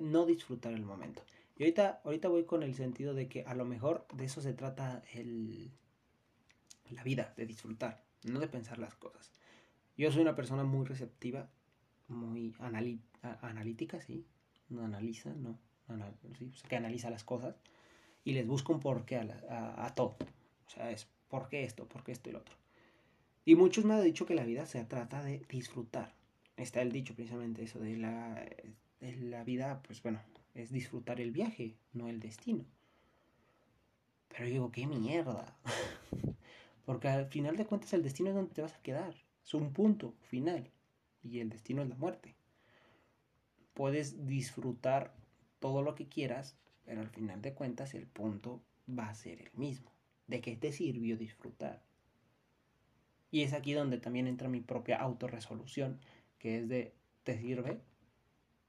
No 0.02 0.26
disfrutar 0.26 0.72
el 0.72 0.84
momento. 0.84 1.22
Y 1.56 1.62
ahorita, 1.64 2.02
ahorita 2.04 2.28
voy 2.28 2.44
con 2.44 2.62
el 2.62 2.74
sentido 2.74 3.14
de 3.14 3.28
que 3.28 3.42
a 3.44 3.54
lo 3.54 3.64
mejor 3.64 4.06
de 4.14 4.26
eso 4.26 4.40
se 4.40 4.52
trata 4.52 5.02
el, 5.12 5.72
la 6.90 7.02
vida, 7.02 7.34
de 7.36 7.46
disfrutar, 7.46 8.04
no 8.22 8.38
de 8.38 8.48
pensar 8.48 8.78
las 8.78 8.94
cosas. 8.94 9.32
Yo 9.96 10.12
soy 10.12 10.22
una 10.22 10.36
persona 10.36 10.62
muy 10.62 10.86
receptiva, 10.86 11.50
muy 12.08 12.54
analítica, 12.58 14.00
sí, 14.00 14.26
no 14.68 14.84
analiza, 14.84 15.30
no, 15.34 15.58
que 16.68 16.76
analiza 16.76 17.10
las 17.10 17.24
cosas 17.24 17.56
y 18.24 18.32
les 18.32 18.46
busco 18.46 18.72
un 18.72 18.80
porqué 18.80 19.16
a, 19.16 19.86
a 19.86 19.94
todo. 19.94 20.16
O 20.66 20.70
sea, 20.70 20.90
es 20.90 21.08
por 21.28 21.48
qué 21.48 21.64
esto, 21.64 21.86
por 21.86 22.04
qué 22.04 22.12
esto 22.12 22.30
y 22.30 22.32
lo 22.32 22.40
otro. 22.40 22.56
Y 23.44 23.54
muchos 23.54 23.84
me 23.84 23.94
han 23.94 24.04
dicho 24.04 24.26
que 24.26 24.34
la 24.34 24.44
vida 24.44 24.66
se 24.66 24.84
trata 24.84 25.22
de 25.22 25.42
disfrutar. 25.48 26.12
Está 26.56 26.82
el 26.82 26.92
dicho 26.92 27.14
precisamente 27.14 27.62
eso 27.62 27.78
de 27.78 27.96
la, 27.96 28.44
la 29.00 29.44
vida, 29.44 29.80
pues 29.86 30.02
bueno, 30.02 30.20
es 30.54 30.70
disfrutar 30.70 31.20
el 31.20 31.30
viaje, 31.30 31.76
no 31.92 32.08
el 32.08 32.20
destino. 32.20 32.64
Pero 34.28 34.44
yo 34.44 34.50
digo, 34.50 34.72
qué 34.72 34.86
mierda. 34.86 35.56
Porque 36.84 37.08
al 37.08 37.26
final 37.26 37.56
de 37.56 37.66
cuentas 37.66 37.92
el 37.92 38.02
destino 38.02 38.30
es 38.30 38.34
donde 38.34 38.54
te 38.54 38.62
vas 38.62 38.74
a 38.74 38.82
quedar. 38.82 39.14
Es 39.44 39.54
un 39.54 39.72
punto 39.72 40.14
final. 40.28 40.70
Y 41.30 41.40
el 41.40 41.50
destino 41.50 41.82
es 41.82 41.88
la 41.88 41.96
muerte. 41.96 42.34
Puedes 43.74 44.26
disfrutar 44.26 45.14
todo 45.60 45.82
lo 45.82 45.94
que 45.94 46.08
quieras, 46.08 46.56
pero 46.84 47.00
al 47.00 47.08
final 47.08 47.42
de 47.42 47.52
cuentas 47.52 47.94
el 47.94 48.06
punto 48.06 48.62
va 48.88 49.08
a 49.08 49.14
ser 49.14 49.40
el 49.40 49.50
mismo. 49.54 49.90
¿De 50.26 50.40
qué 50.40 50.56
te 50.56 50.72
sirvió 50.72 51.16
disfrutar? 51.16 51.82
Y 53.30 53.42
es 53.42 53.52
aquí 53.52 53.74
donde 53.74 53.98
también 53.98 54.26
entra 54.26 54.48
mi 54.48 54.60
propia 54.60 54.96
autorresolución, 54.96 56.00
que 56.38 56.58
es 56.58 56.68
de, 56.68 56.94
te 57.24 57.38
sirve 57.38 57.78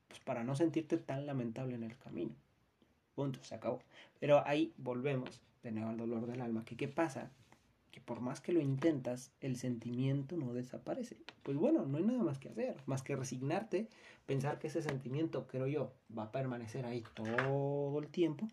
pues, 0.08 0.20
para 0.20 0.44
no 0.44 0.56
sentirte 0.56 0.98
tan 0.98 1.26
lamentable 1.26 1.76
en 1.76 1.84
el 1.84 1.98
camino. 1.98 2.36
Punto, 3.16 3.44
se 3.44 3.56
acabó. 3.56 3.82
Pero 4.20 4.46
ahí 4.46 4.74
volvemos 4.78 5.42
de 5.64 5.72
nuevo 5.72 5.90
al 5.90 5.98
dolor 5.98 6.26
del 6.26 6.42
alma. 6.42 6.66
¿Qué 6.66 6.88
pasa? 6.88 7.32
Que 7.92 8.02
por 8.02 8.22
más 8.22 8.42
que 8.42 8.54
lo 8.54 8.62
intentas, 8.62 9.32
el 9.42 9.58
sentimiento 9.58 10.38
no 10.38 10.54
desaparece. 10.54 11.18
Pues 11.44 11.58
bueno, 11.58 11.86
no 11.86 11.98
hay 11.98 12.04
nada 12.04 12.24
más 12.24 12.38
que 12.38 12.50
hacer, 12.50 12.76
más 12.86 13.02
que 13.02 13.16
resignarte, 13.16 13.90
pensar 14.26 14.60
que 14.60 14.68
ese 14.68 14.82
sentimiento, 14.82 15.48
creo 15.48 15.68
yo, 15.68 15.94
va 16.16 16.24
a 16.24 16.32
permanecer 16.32 16.86
ahí 16.86 17.04
todo 17.16 18.00
el 18.00 18.08
tiempo. 18.08 18.48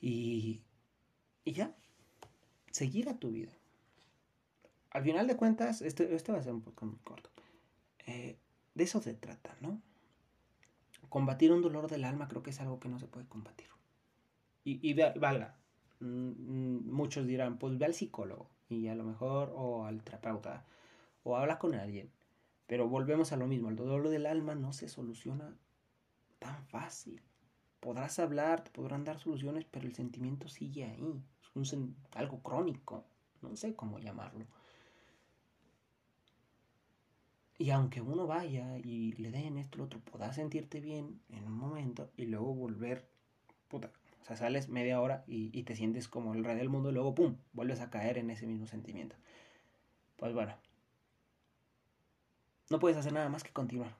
Y, 0.00 0.62
y 1.44 1.52
ya, 1.52 1.74
seguir 2.70 3.08
a 3.08 3.18
tu 3.18 3.30
vida. 3.30 3.52
Al 4.90 5.02
final 5.02 5.26
de 5.26 5.36
cuentas, 5.36 5.82
este, 5.82 6.14
este 6.14 6.32
va 6.32 6.38
a 6.38 6.42
ser 6.42 6.52
un 6.52 6.62
poco 6.62 6.86
muy 6.86 6.98
corto. 6.98 7.30
Eh, 8.06 8.38
de 8.74 8.84
eso 8.84 9.02
se 9.02 9.14
trata, 9.14 9.56
¿no? 9.60 9.80
Combatir 11.08 11.52
un 11.52 11.62
dolor 11.62 11.88
del 11.88 12.04
alma 12.04 12.28
creo 12.28 12.42
que 12.42 12.50
es 12.50 12.60
algo 12.60 12.80
que 12.80 12.88
no 12.88 12.98
se 12.98 13.06
puede 13.06 13.26
combatir. 13.26 13.68
Y, 14.64 14.78
y 14.88 14.94
valga, 14.94 15.56
muchos 16.00 17.26
dirán, 17.26 17.58
pues 17.58 17.78
ve 17.78 17.86
al 17.86 17.94
psicólogo 17.94 18.48
y 18.68 18.88
a 18.88 18.94
lo 18.94 19.04
mejor, 19.04 19.52
o 19.54 19.84
al 19.84 20.02
terapeuta, 20.02 20.64
o 21.22 21.36
habla 21.36 21.58
con 21.58 21.74
alguien. 21.74 22.10
Pero 22.66 22.88
volvemos 22.88 23.32
a 23.32 23.36
lo 23.36 23.46
mismo, 23.46 23.68
el 23.70 23.76
dolor 23.76 24.08
del 24.08 24.26
alma 24.26 24.54
no 24.54 24.72
se 24.72 24.88
soluciona 24.88 25.56
tan 26.38 26.66
fácil. 26.66 27.22
Podrás 27.80 28.18
hablar, 28.18 28.64
te 28.64 28.70
podrán 28.70 29.04
dar 29.04 29.18
soluciones, 29.18 29.64
pero 29.64 29.86
el 29.86 29.94
sentimiento 29.94 30.48
sigue 30.48 30.84
ahí. 30.84 31.22
Es 31.54 31.76
algo 32.14 32.40
crónico, 32.40 33.04
no 33.42 33.56
sé 33.56 33.74
cómo 33.74 33.98
llamarlo. 33.98 34.46
Y 37.56 37.70
aunque 37.70 38.00
uno 38.00 38.26
vaya 38.26 38.78
y 38.78 39.12
le 39.12 39.32
den 39.32 39.58
esto, 39.58 39.78
lo 39.78 39.84
otro, 39.84 39.98
podrás 39.98 40.36
sentirte 40.36 40.80
bien 40.80 41.20
en 41.30 41.44
un 41.44 41.54
momento 41.58 42.10
y 42.16 42.26
luego 42.26 42.54
volver, 42.54 43.08
puta, 43.66 43.90
sea, 44.28 44.36
sales 44.36 44.68
media 44.68 45.00
hora 45.00 45.24
y, 45.26 45.62
te 45.64 45.74
sientes 45.74 46.08
como 46.08 46.34
el 46.34 46.44
rey 46.44 46.56
del 46.56 46.68
mundo 46.68 46.90
y 46.90 46.92
luego, 46.92 47.14
¡pum!, 47.14 47.36
vuelves 47.52 47.80
a 47.80 47.90
caer 47.90 48.18
en 48.18 48.30
ese 48.30 48.46
mismo 48.46 48.66
sentimiento. 48.66 49.16
Pues 50.16 50.32
bueno, 50.32 50.54
no 52.70 52.78
puedes 52.78 52.98
hacer 52.98 53.12
nada 53.12 53.28
más 53.28 53.42
que 53.42 53.52
continuar, 53.52 53.96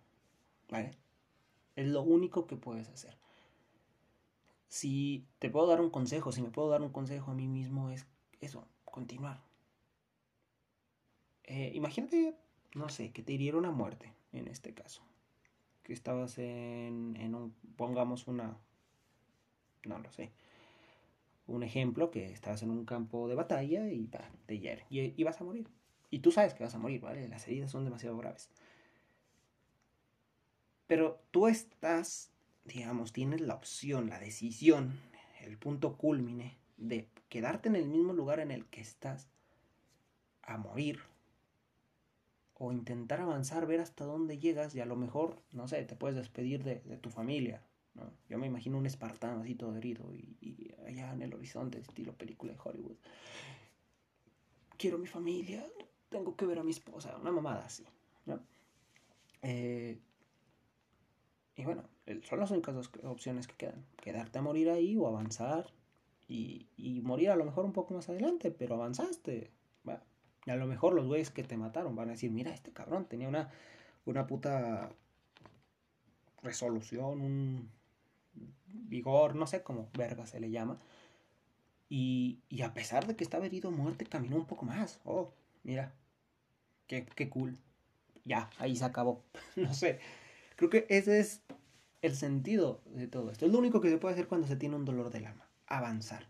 ¿vale? 0.68 0.92
Es 1.76 1.86
lo 1.86 2.02
único 2.02 2.46
que 2.46 2.56
puedes 2.56 2.88
hacer. 2.88 3.16
Si 4.68 5.26
te 5.38 5.50
puedo 5.50 5.66
dar 5.66 5.80
un 5.80 5.90
consejo, 5.90 6.32
si 6.32 6.42
me 6.42 6.50
puedo 6.50 6.68
dar 6.68 6.82
un 6.82 6.90
consejo 6.90 7.30
a 7.30 7.34
mí 7.34 7.48
mismo, 7.48 7.90
es 7.90 8.06
eso, 8.40 8.68
continuar. 8.84 9.42
Eh, 11.44 11.72
imagínate 11.74 12.36
no 12.74 12.88
sé, 12.88 13.12
que 13.12 13.22
te 13.22 13.32
hirieron 13.32 13.64
a 13.64 13.70
muerte, 13.70 14.12
en 14.32 14.48
este 14.48 14.74
caso. 14.74 15.02
Que 15.82 15.92
estabas 15.92 16.38
en, 16.38 17.16
en 17.18 17.34
un, 17.34 17.54
pongamos 17.76 18.26
una, 18.28 18.58
no 19.84 19.98
lo 19.98 20.10
sé, 20.10 20.30
un 21.46 21.62
ejemplo, 21.62 22.10
que 22.10 22.30
estabas 22.30 22.62
en 22.62 22.70
un 22.70 22.84
campo 22.84 23.28
de 23.28 23.34
batalla 23.34 23.88
y 23.88 24.08
te 24.46 24.58
hieren, 24.58 24.84
y, 24.90 25.22
vas 25.24 25.40
a 25.40 25.44
morir. 25.44 25.66
Y 26.10 26.20
tú 26.20 26.30
sabes 26.30 26.54
que 26.54 26.64
vas 26.64 26.74
a 26.74 26.78
morir, 26.78 27.00
¿vale? 27.00 27.26
Las 27.28 27.46
heridas 27.48 27.70
son 27.70 27.84
demasiado 27.84 28.16
graves. 28.18 28.50
Pero 30.86 31.22
tú 31.30 31.48
estás, 31.48 32.30
digamos, 32.64 33.12
tienes 33.12 33.40
la 33.40 33.54
opción, 33.54 34.08
la 34.08 34.18
decisión, 34.18 34.98
el 35.40 35.58
punto 35.58 35.96
culmine 35.96 36.58
de 36.76 37.08
quedarte 37.28 37.68
en 37.68 37.76
el 37.76 37.88
mismo 37.88 38.12
lugar 38.12 38.40
en 38.40 38.50
el 38.50 38.66
que 38.66 38.80
estás 38.80 39.28
a 40.42 40.56
morir 40.56 41.00
o 42.54 42.72
intentar 42.72 43.20
avanzar, 43.20 43.66
ver 43.66 43.80
hasta 43.80 44.04
dónde 44.04 44.38
llegas 44.38 44.74
y 44.74 44.80
a 44.80 44.86
lo 44.86 44.96
mejor, 44.96 45.40
no 45.52 45.68
sé, 45.68 45.84
te 45.84 45.94
puedes 45.94 46.16
despedir 46.16 46.64
de, 46.64 46.76
tu 46.96 47.10
familia. 47.10 47.62
Yo 48.28 48.38
me 48.38 48.46
imagino 48.46 48.78
un 48.78 48.86
espartano 48.86 49.42
así 49.42 49.54
todo 49.54 49.76
herido 49.76 50.12
y, 50.14 50.72
allá 50.86 51.12
en 51.12 51.22
el 51.22 51.34
horizonte, 51.34 51.78
estilo 51.78 52.12
película 52.12 52.52
de 52.52 52.58
Hollywood. 52.62 52.96
Quiero 54.76 54.98
mi 54.98 55.06
familia, 55.06 55.66
tengo 56.08 56.36
que 56.36 56.46
ver 56.46 56.58
a 56.58 56.64
mi 56.64 56.70
esposa, 56.70 57.16
una 57.16 57.32
mamada 57.32 57.64
así. 57.64 57.84
¿no? 58.26 58.40
Eh, 59.42 59.98
y 61.56 61.64
bueno, 61.64 61.84
son 62.22 62.38
las 62.40 62.50
únicas 62.50 62.74
dos 62.74 62.90
opciones 63.04 63.46
que 63.48 63.56
quedan. 63.56 63.84
Quedarte 63.96 64.38
a 64.38 64.42
morir 64.42 64.70
ahí 64.70 64.96
o 64.96 65.06
avanzar 65.06 65.72
y, 66.28 66.66
y 66.76 67.00
morir 67.00 67.30
a 67.30 67.36
lo 67.36 67.44
mejor 67.44 67.64
un 67.64 67.72
poco 67.72 67.94
más 67.94 68.08
adelante, 68.08 68.50
pero 68.50 68.76
avanzaste. 68.76 69.50
Y 70.48 70.50
a 70.50 70.56
lo 70.56 70.66
mejor 70.66 70.94
los 70.94 71.06
güeyes 71.06 71.30
que 71.30 71.44
te 71.44 71.58
mataron 71.58 71.94
van 71.94 72.08
a 72.08 72.12
decir, 72.12 72.30
mira, 72.30 72.54
este 72.54 72.72
cabrón 72.72 73.04
tenía 73.04 73.28
una, 73.28 73.50
una 74.06 74.26
puta 74.26 74.90
resolución, 76.42 77.20
un 77.20 77.70
vigor, 78.66 79.34
no 79.34 79.46
sé 79.46 79.62
cómo 79.62 79.88
verga 79.94 80.26
se 80.26 80.40
le 80.40 80.50
llama. 80.50 80.78
Y, 81.88 82.40
y 82.48 82.62
a 82.62 82.74
pesar 82.74 83.06
de 83.06 83.16
que 83.16 83.24
estaba 83.24 83.46
herido 83.46 83.70
muerte, 83.70 84.04
caminó 84.04 84.36
un 84.36 84.46
poco 84.46 84.66
más. 84.66 85.00
Oh, 85.04 85.32
mira, 85.62 85.94
qué, 86.86 87.06
qué 87.06 87.28
cool. 87.28 87.58
Ya, 88.24 88.50
ahí 88.58 88.76
se 88.76 88.84
acabó. 88.84 89.24
no 89.56 89.72
sé. 89.74 90.00
Creo 90.56 90.70
que 90.70 90.86
ese 90.88 91.20
es 91.20 91.42
el 92.02 92.14
sentido 92.14 92.82
de 92.86 93.06
todo 93.06 93.30
esto. 93.30 93.46
Es 93.46 93.52
lo 93.52 93.58
único 93.58 93.80
que 93.80 93.90
se 93.90 93.98
puede 93.98 94.14
hacer 94.14 94.28
cuando 94.28 94.46
se 94.46 94.56
tiene 94.56 94.76
un 94.76 94.84
dolor 94.84 95.10
del 95.10 95.26
alma. 95.26 95.48
Avanzar. 95.66 96.28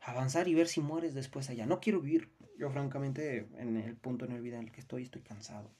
Avanzar 0.00 0.48
y 0.48 0.54
ver 0.54 0.66
si 0.66 0.80
mueres 0.80 1.14
después 1.14 1.50
allá. 1.50 1.66
No 1.66 1.80
quiero 1.80 2.00
vivir. 2.00 2.30
Yo 2.58 2.70
francamente, 2.70 3.48
en 3.58 3.76
el 3.76 3.96
punto 3.96 4.24
en 4.24 4.32
el 4.32 4.42
vida 4.42 4.58
en 4.58 4.64
el 4.64 4.72
que 4.72 4.80
estoy, 4.80 5.04
estoy 5.04 5.22
cansado 5.22 5.70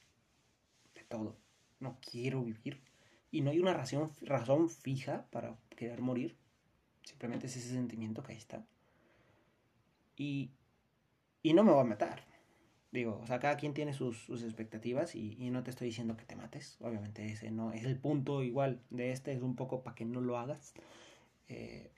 de 0.95 1.03
todo. 1.03 1.37
No 1.79 1.99
quiero 2.01 2.43
vivir. 2.43 2.81
Y 3.31 3.43
no 3.43 3.51
hay 3.51 3.61
una 3.61 3.75
razón, 3.75 4.11
razón 4.23 4.69
fija 4.69 5.27
para 5.31 5.57
querer 5.77 6.01
morir. 6.01 6.37
Simplemente 7.03 7.47
es 7.47 7.57
ese 7.57 7.71
sentimiento 7.71 8.23
que 8.23 8.33
ahí 8.33 8.39
está. 8.39 8.65
Y, 10.17 10.51
y 11.43 11.55
no 11.55 11.63
me 11.63 11.73
va 11.73 11.83
a 11.83 11.85
matar. 11.85 12.25
Digo, 12.93 13.21
o 13.23 13.27
sea, 13.27 13.39
cada 13.39 13.57
quien 13.57 13.73
tiene 13.73 13.93
sus, 13.93 14.19
sus 14.19 14.43
expectativas 14.43 15.15
y, 15.15 15.37
y, 15.39 15.51
no 15.51 15.63
te 15.63 15.71
estoy 15.71 15.89
diciendo 15.89 16.17
que 16.17 16.25
te 16.25 16.35
mates. 16.35 16.77
Obviamente 16.81 17.25
ese 17.27 17.51
no 17.53 17.73
es 17.73 17.85
el 17.85 17.97
punto 17.99 18.43
igual 18.43 18.81
de 18.91 19.13
este, 19.13 19.33
es 19.33 19.43
un 19.43 19.55
poco 19.55 19.85
para 19.85 19.95
que 19.95 20.05
no 20.05 20.21
lo 20.21 20.39
hagas. 20.39 20.75
Eh, 21.49 21.93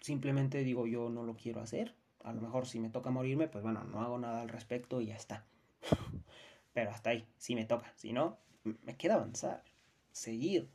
simplemente 0.00 0.64
digo, 0.64 0.86
yo 0.86 1.10
no 1.10 1.22
lo 1.22 1.36
quiero 1.36 1.60
hacer 1.60 1.94
a 2.24 2.32
lo 2.32 2.40
mejor 2.40 2.66
si 2.66 2.80
me 2.80 2.90
toca 2.90 3.10
morirme, 3.10 3.48
pues 3.48 3.62
bueno, 3.62 3.84
no 3.84 4.02
hago 4.02 4.18
nada 4.18 4.42
al 4.42 4.48
respecto 4.48 5.00
y 5.00 5.06
ya 5.06 5.16
está. 5.16 5.44
Pero 6.74 6.90
hasta 6.90 7.10
ahí, 7.10 7.26
si 7.36 7.54
me 7.54 7.64
toca. 7.64 7.92
Si 7.96 8.12
no, 8.12 8.38
me 8.64 8.96
queda 8.96 9.14
avanzar, 9.14 9.64
seguir. 10.12 10.68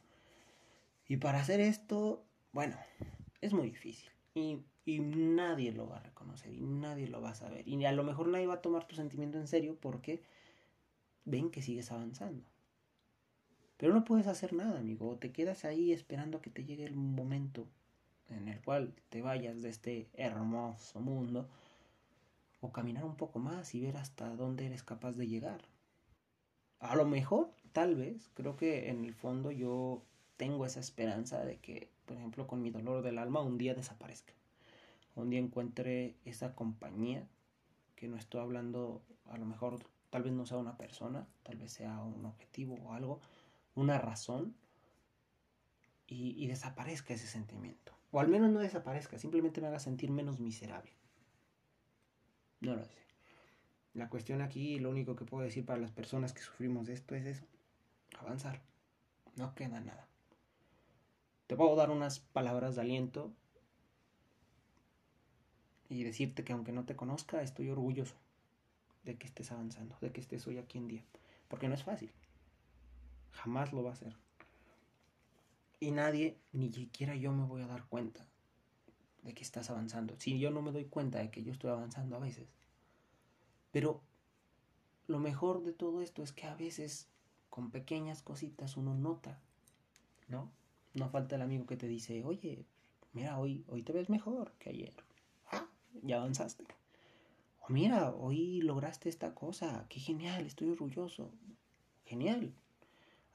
Y 1.07 1.17
para 1.17 1.39
hacer 1.39 1.59
esto, 1.59 2.23
bueno, 2.51 2.75
es 3.41 3.53
muy 3.53 3.69
difícil. 3.69 4.09
Y, 4.33 4.59
y, 4.85 4.99
nadie 4.99 5.71
lo 5.71 5.87
va 5.87 5.97
a 5.97 6.03
reconocer 6.03 6.53
y 6.53 6.61
nadie 6.61 7.07
lo 7.07 7.21
va 7.21 7.29
a 7.29 7.35
saber. 7.35 7.67
Y 7.67 7.83
a 7.85 7.91
lo 7.91 8.03
mejor 8.03 8.27
nadie 8.27 8.47
va 8.47 8.55
a 8.55 8.61
tomar 8.61 8.87
tu 8.87 8.95
sentimiento 8.95 9.37
en 9.37 9.47
serio 9.47 9.77
porque 9.79 10.21
ven 11.23 11.51
que 11.51 11.61
sigues 11.61 11.91
avanzando. 11.91 12.43
Pero 13.77 13.93
no 13.93 14.03
puedes 14.03 14.27
hacer 14.27 14.53
nada, 14.53 14.79
amigo. 14.79 15.17
Te 15.17 15.31
quedas 15.31 15.65
ahí 15.65 15.91
esperando 15.91 16.41
que 16.41 16.49
te 16.49 16.65
llegue 16.65 16.85
el 16.85 16.95
momento 16.95 17.67
en 18.29 18.47
el 18.47 18.61
cual 18.61 18.93
te 19.09 19.21
vayas 19.21 19.61
de 19.61 19.69
este 19.69 20.09
hermoso 20.13 20.99
mundo, 20.99 21.47
o 22.61 22.71
caminar 22.71 23.05
un 23.05 23.15
poco 23.15 23.39
más 23.39 23.75
y 23.75 23.81
ver 23.81 23.97
hasta 23.97 24.29
dónde 24.35 24.65
eres 24.65 24.83
capaz 24.83 25.13
de 25.13 25.27
llegar. 25.27 25.61
A 26.79 26.95
lo 26.95 27.05
mejor, 27.05 27.51
tal 27.75 27.95
vez, 27.95 28.29
creo 28.35 28.55
que 28.55 28.89
en 28.89 29.03
el 29.03 29.13
fondo 29.13 29.51
yo 29.51 30.01
tengo 30.37 30.65
esa 30.65 30.79
esperanza 30.79 31.43
de 31.43 31.57
que, 31.57 31.89
por 32.05 32.15
ejemplo, 32.15 32.47
con 32.47 32.61
mi 32.61 32.69
dolor 32.69 33.03
del 33.03 33.17
alma 33.17 33.41
un 33.41 33.57
día 33.57 33.73
desaparezca. 33.73 34.31
Un 35.13 35.29
día 35.29 35.41
encuentre 35.41 36.15
esa 36.23 36.55
compañía, 36.55 37.27
que 37.97 38.07
no 38.07 38.15
estoy 38.15 38.39
hablando, 38.39 39.01
a 39.25 39.37
lo 39.37 39.45
mejor 39.45 39.79
tal 40.09 40.23
vez 40.23 40.31
no 40.31 40.45
sea 40.45 40.55
una 40.55 40.77
persona, 40.77 41.27
tal 41.43 41.57
vez 41.57 41.73
sea 41.73 41.99
un 41.99 42.25
objetivo 42.25 42.75
o 42.75 42.93
algo, 42.93 43.19
una 43.75 43.97
razón, 43.97 44.55
y, 46.07 46.33
y 46.41 46.47
desaparezca 46.47 47.13
ese 47.13 47.27
sentimiento. 47.27 47.91
O 48.11 48.21
al 48.21 48.29
menos 48.29 48.51
no 48.51 48.61
desaparezca, 48.61 49.19
simplemente 49.19 49.59
me 49.59 49.67
haga 49.67 49.79
sentir 49.79 50.11
menos 50.11 50.39
miserable. 50.39 50.93
No 52.61 52.73
lo 52.77 52.85
sé. 52.85 53.03
La 53.93 54.07
cuestión 54.07 54.41
aquí, 54.41 54.79
lo 54.79 54.91
único 54.91 55.17
que 55.17 55.25
puedo 55.25 55.43
decir 55.43 55.65
para 55.65 55.81
las 55.81 55.91
personas 55.91 56.31
que 56.31 56.41
sufrimos 56.41 56.87
de 56.87 56.93
esto 56.93 57.15
es 57.15 57.25
eso. 57.25 57.45
Avanzar. 58.25 58.59
No 59.35 59.53
queda 59.53 59.79
nada. 59.79 60.07
Te 61.45 61.55
puedo 61.55 61.75
dar 61.75 61.91
unas 61.91 62.19
palabras 62.19 62.75
de 62.75 62.81
aliento 62.81 63.31
y 65.89 66.03
decirte 66.03 66.43
que 66.43 66.53
aunque 66.53 66.71
no 66.71 66.85
te 66.85 66.95
conozca, 66.95 67.43
estoy 67.43 67.69
orgulloso 67.69 68.15
de 69.03 69.15
que 69.15 69.27
estés 69.27 69.51
avanzando, 69.51 69.95
de 70.01 70.11
que 70.11 70.21
estés 70.21 70.47
hoy 70.47 70.57
aquí 70.57 70.79
en 70.79 70.87
día. 70.87 71.03
Porque 71.47 71.67
no 71.67 71.75
es 71.75 71.83
fácil. 71.83 72.11
Jamás 73.31 73.71
lo 73.73 73.83
va 73.83 73.91
a 73.91 73.95
ser. 73.95 74.15
Y 75.79 75.91
nadie, 75.91 76.39
ni 76.51 76.71
siquiera 76.73 77.15
yo 77.15 77.31
me 77.31 77.45
voy 77.45 77.61
a 77.61 77.67
dar 77.67 77.85
cuenta 77.85 78.25
de 79.21 79.35
que 79.35 79.43
estás 79.43 79.69
avanzando. 79.69 80.15
Si 80.19 80.39
yo 80.39 80.49
no 80.49 80.63
me 80.63 80.71
doy 80.71 80.85
cuenta 80.85 81.19
de 81.19 81.29
que 81.29 81.43
yo 81.43 81.51
estoy 81.51 81.69
avanzando 81.69 82.15
a 82.15 82.19
veces. 82.19 82.47
Pero 83.71 84.01
lo 85.05 85.19
mejor 85.19 85.61
de 85.63 85.73
todo 85.73 86.01
esto 86.01 86.23
es 86.23 86.31
que 86.31 86.47
a 86.47 86.55
veces 86.55 87.07
con 87.55 87.71
pequeñas 87.71 88.21
cositas 88.21 88.75
uno 88.75 88.93
nota, 88.93 89.39
¿no? 90.27 90.51
no 90.93 91.09
falta 91.09 91.37
el 91.37 91.41
amigo 91.41 91.65
que 91.65 91.77
te 91.77 91.87
dice, 91.87 92.21
oye, 92.25 92.65
mira, 93.13 93.39
hoy, 93.39 93.63
hoy 93.69 93.81
te 93.81 93.93
ves 93.93 94.09
mejor 94.09 94.51
que 94.59 94.71
ayer. 94.71 94.93
Ah, 95.51 95.65
ya 96.03 96.17
avanzaste. 96.17 96.65
O 97.61 97.71
mira, 97.71 98.11
hoy 98.11 98.61
lograste 98.61 99.07
esta 99.07 99.33
cosa, 99.33 99.85
qué 99.87 100.01
genial, 100.01 100.45
estoy 100.45 100.67
orgulloso. 100.69 101.31
Genial. 102.03 102.53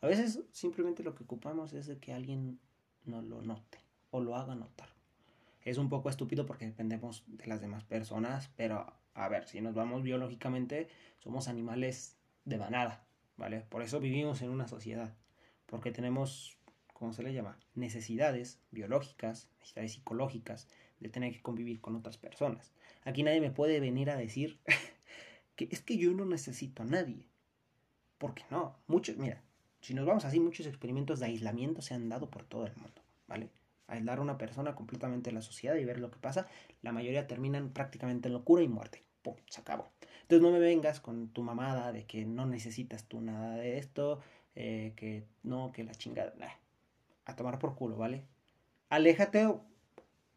A 0.02 0.06
veces 0.06 0.40
simplemente 0.52 1.02
lo 1.02 1.14
que 1.14 1.24
ocupamos 1.24 1.72
es 1.72 1.86
de 1.86 1.98
que 1.98 2.12
alguien 2.12 2.60
nos 3.06 3.24
lo 3.24 3.40
note 3.40 3.78
o 4.10 4.20
lo 4.20 4.36
haga 4.36 4.54
notar. 4.54 4.90
Es 5.62 5.78
un 5.78 5.88
poco 5.88 6.10
estúpido 6.10 6.44
porque 6.44 6.66
dependemos 6.66 7.24
de 7.26 7.46
las 7.46 7.62
demás 7.62 7.84
personas, 7.84 8.50
pero 8.54 8.92
a 9.14 9.28
ver, 9.30 9.48
si 9.48 9.62
nos 9.62 9.74
vamos 9.74 10.02
biológicamente, 10.02 10.90
somos 11.20 11.48
animales 11.48 12.18
de 12.44 12.58
manada, 12.58 13.06
¿vale? 13.40 13.62
Por 13.62 13.82
eso 13.82 13.98
vivimos 14.00 14.42
en 14.42 14.50
una 14.50 14.68
sociedad, 14.68 15.16
porque 15.64 15.90
tenemos, 15.90 16.58
¿cómo 16.92 17.14
se 17.14 17.22
le 17.22 17.32
llama? 17.32 17.58
Necesidades 17.74 18.60
biológicas, 18.70 19.48
necesidades 19.58 19.94
psicológicas 19.94 20.68
de 21.00 21.08
tener 21.08 21.32
que 21.32 21.40
convivir 21.40 21.80
con 21.80 21.96
otras 21.96 22.18
personas. 22.18 22.70
Aquí 23.02 23.22
nadie 23.22 23.40
me 23.40 23.50
puede 23.50 23.80
venir 23.80 24.10
a 24.10 24.16
decir 24.16 24.60
que 25.56 25.68
es 25.70 25.80
que 25.80 25.96
yo 25.96 26.12
no 26.12 26.26
necesito 26.26 26.82
a 26.82 26.86
nadie. 26.86 27.26
Porque 28.18 28.44
no, 28.50 28.76
muchos, 28.86 29.16
mira, 29.16 29.42
si 29.80 29.94
nos 29.94 30.04
vamos 30.04 30.26
así, 30.26 30.38
muchos 30.38 30.66
experimentos 30.66 31.18
de 31.18 31.26
aislamiento 31.26 31.80
se 31.80 31.94
han 31.94 32.10
dado 32.10 32.28
por 32.28 32.44
todo 32.44 32.66
el 32.66 32.76
mundo, 32.76 33.02
¿vale? 33.26 33.48
Aislar 33.86 34.18
a 34.18 34.22
una 34.22 34.36
persona 34.36 34.74
completamente 34.74 35.30
de 35.30 35.34
la 35.34 35.42
sociedad 35.42 35.76
y 35.76 35.86
ver 35.86 35.98
lo 35.98 36.10
que 36.10 36.18
pasa, 36.18 36.46
la 36.82 36.92
mayoría 36.92 37.26
terminan 37.26 37.70
prácticamente 37.70 38.28
en 38.28 38.34
locura 38.34 38.62
y 38.62 38.68
muerte. 38.68 39.02
¡Pum! 39.22 39.36
Se 39.48 39.62
acabó. 39.62 39.90
Entonces 40.30 40.48
no 40.48 40.56
me 40.56 40.64
vengas 40.64 41.00
con 41.00 41.30
tu 41.30 41.42
mamada 41.42 41.90
de 41.90 42.06
que 42.06 42.24
no 42.24 42.46
necesitas 42.46 43.02
tú 43.08 43.20
nada 43.20 43.56
de 43.56 43.78
esto, 43.78 44.20
eh, 44.54 44.92
que 44.94 45.26
no, 45.42 45.72
que 45.72 45.82
la 45.82 45.92
chingada. 45.92 46.32
A 47.24 47.34
tomar 47.34 47.58
por 47.58 47.74
culo, 47.74 47.96
¿vale? 47.96 48.22
Aléjate 48.90 49.52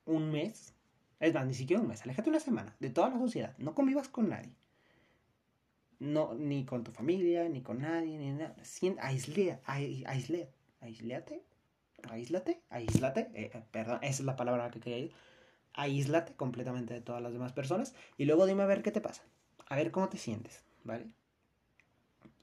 un 0.05 0.31
mes, 0.31 0.73
es 1.19 1.35
más, 1.35 1.45
ni 1.45 1.53
siquiera 1.53 1.79
un 1.79 1.87
mes, 1.87 2.01
aléjate 2.01 2.27
una 2.27 2.39
semana 2.39 2.75
de 2.79 2.89
toda 2.89 3.09
la 3.09 3.19
sociedad. 3.19 3.55
No 3.59 3.75
convivas 3.75 4.09
con 4.09 4.29
nadie. 4.29 4.55
No, 5.99 6.33
ni 6.33 6.65
con 6.65 6.83
tu 6.83 6.91
familia, 6.91 7.47
ni 7.47 7.61
con 7.61 7.81
nadie, 7.81 8.17
ni 8.17 8.31
nada. 8.31 8.55
Aisle, 8.99 9.59
aisle, 9.63 10.49
aisléate, 10.81 11.43
aíslate, 12.09 12.63
aíslate, 12.71 13.29
eh, 13.35 13.51
eh, 13.53 13.63
perdón, 13.69 13.99
esa 14.01 14.23
es 14.23 14.25
la 14.25 14.35
palabra 14.35 14.71
que 14.71 14.79
quería 14.79 14.97
ir. 14.97 15.11
Aíslate 15.73 16.33
completamente 16.33 16.95
de 16.95 17.01
todas 17.01 17.21
las 17.21 17.31
demás 17.31 17.53
personas 17.53 17.93
y 18.17 18.25
luego 18.25 18.47
dime 18.47 18.63
a 18.63 18.65
ver 18.65 18.81
qué 18.81 18.91
te 18.91 18.99
pasa 18.99 19.23
a 19.73 19.75
ver 19.75 19.89
cómo 19.89 20.07
te 20.07 20.19
sientes, 20.19 20.63
¿vale? 20.83 21.07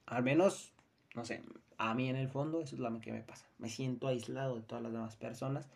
Al 0.07 0.25
menos, 0.25 0.73
no 1.15 1.25
sé, 1.25 1.45
a 1.79 1.95
mí 1.95 2.09
en 2.09 2.17
el 2.17 2.29
fondo 2.29 2.61
eso 2.61 2.75
es 2.75 2.81
lo 2.81 3.01
que 3.01 3.13
me 3.13 3.23
pasa. 3.23 3.47
Me 3.59 3.69
siento 3.69 4.09
aislado 4.09 4.57
de 4.57 4.63
todas 4.63 4.83
las 4.83 4.93
demás 4.93 5.15
personas 5.15 5.69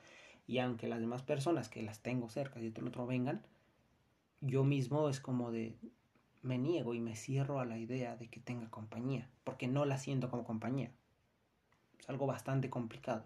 y 0.49 0.59
aunque 0.59 0.89
las 0.89 0.99
demás 0.99 1.23
personas 1.23 1.69
que 1.69 1.81
las 1.81 2.01
tengo 2.01 2.29
cerca 2.29 2.61
y 2.61 2.67
otro 2.67 2.89
otro 2.89 3.07
vengan, 3.07 3.41
yo 4.41 4.65
mismo 4.65 5.09
es 5.09 5.21
como 5.21 5.53
de 5.53 5.77
me 6.43 6.59
niego 6.59 6.93
y 6.93 7.01
me 7.01 7.15
cierro 7.15 7.61
a 7.61 7.65
la 7.65 7.79
idea 7.79 8.17
de 8.17 8.27
que 8.27 8.41
tenga 8.41 8.69
compañía, 8.69 9.31
porque 9.45 9.69
no 9.69 9.85
la 9.85 9.97
siento 9.97 10.31
como 10.31 10.43
compañía. 10.43 10.91
Es 12.01 12.09
algo 12.09 12.27
bastante 12.27 12.69
complicado 12.69 13.25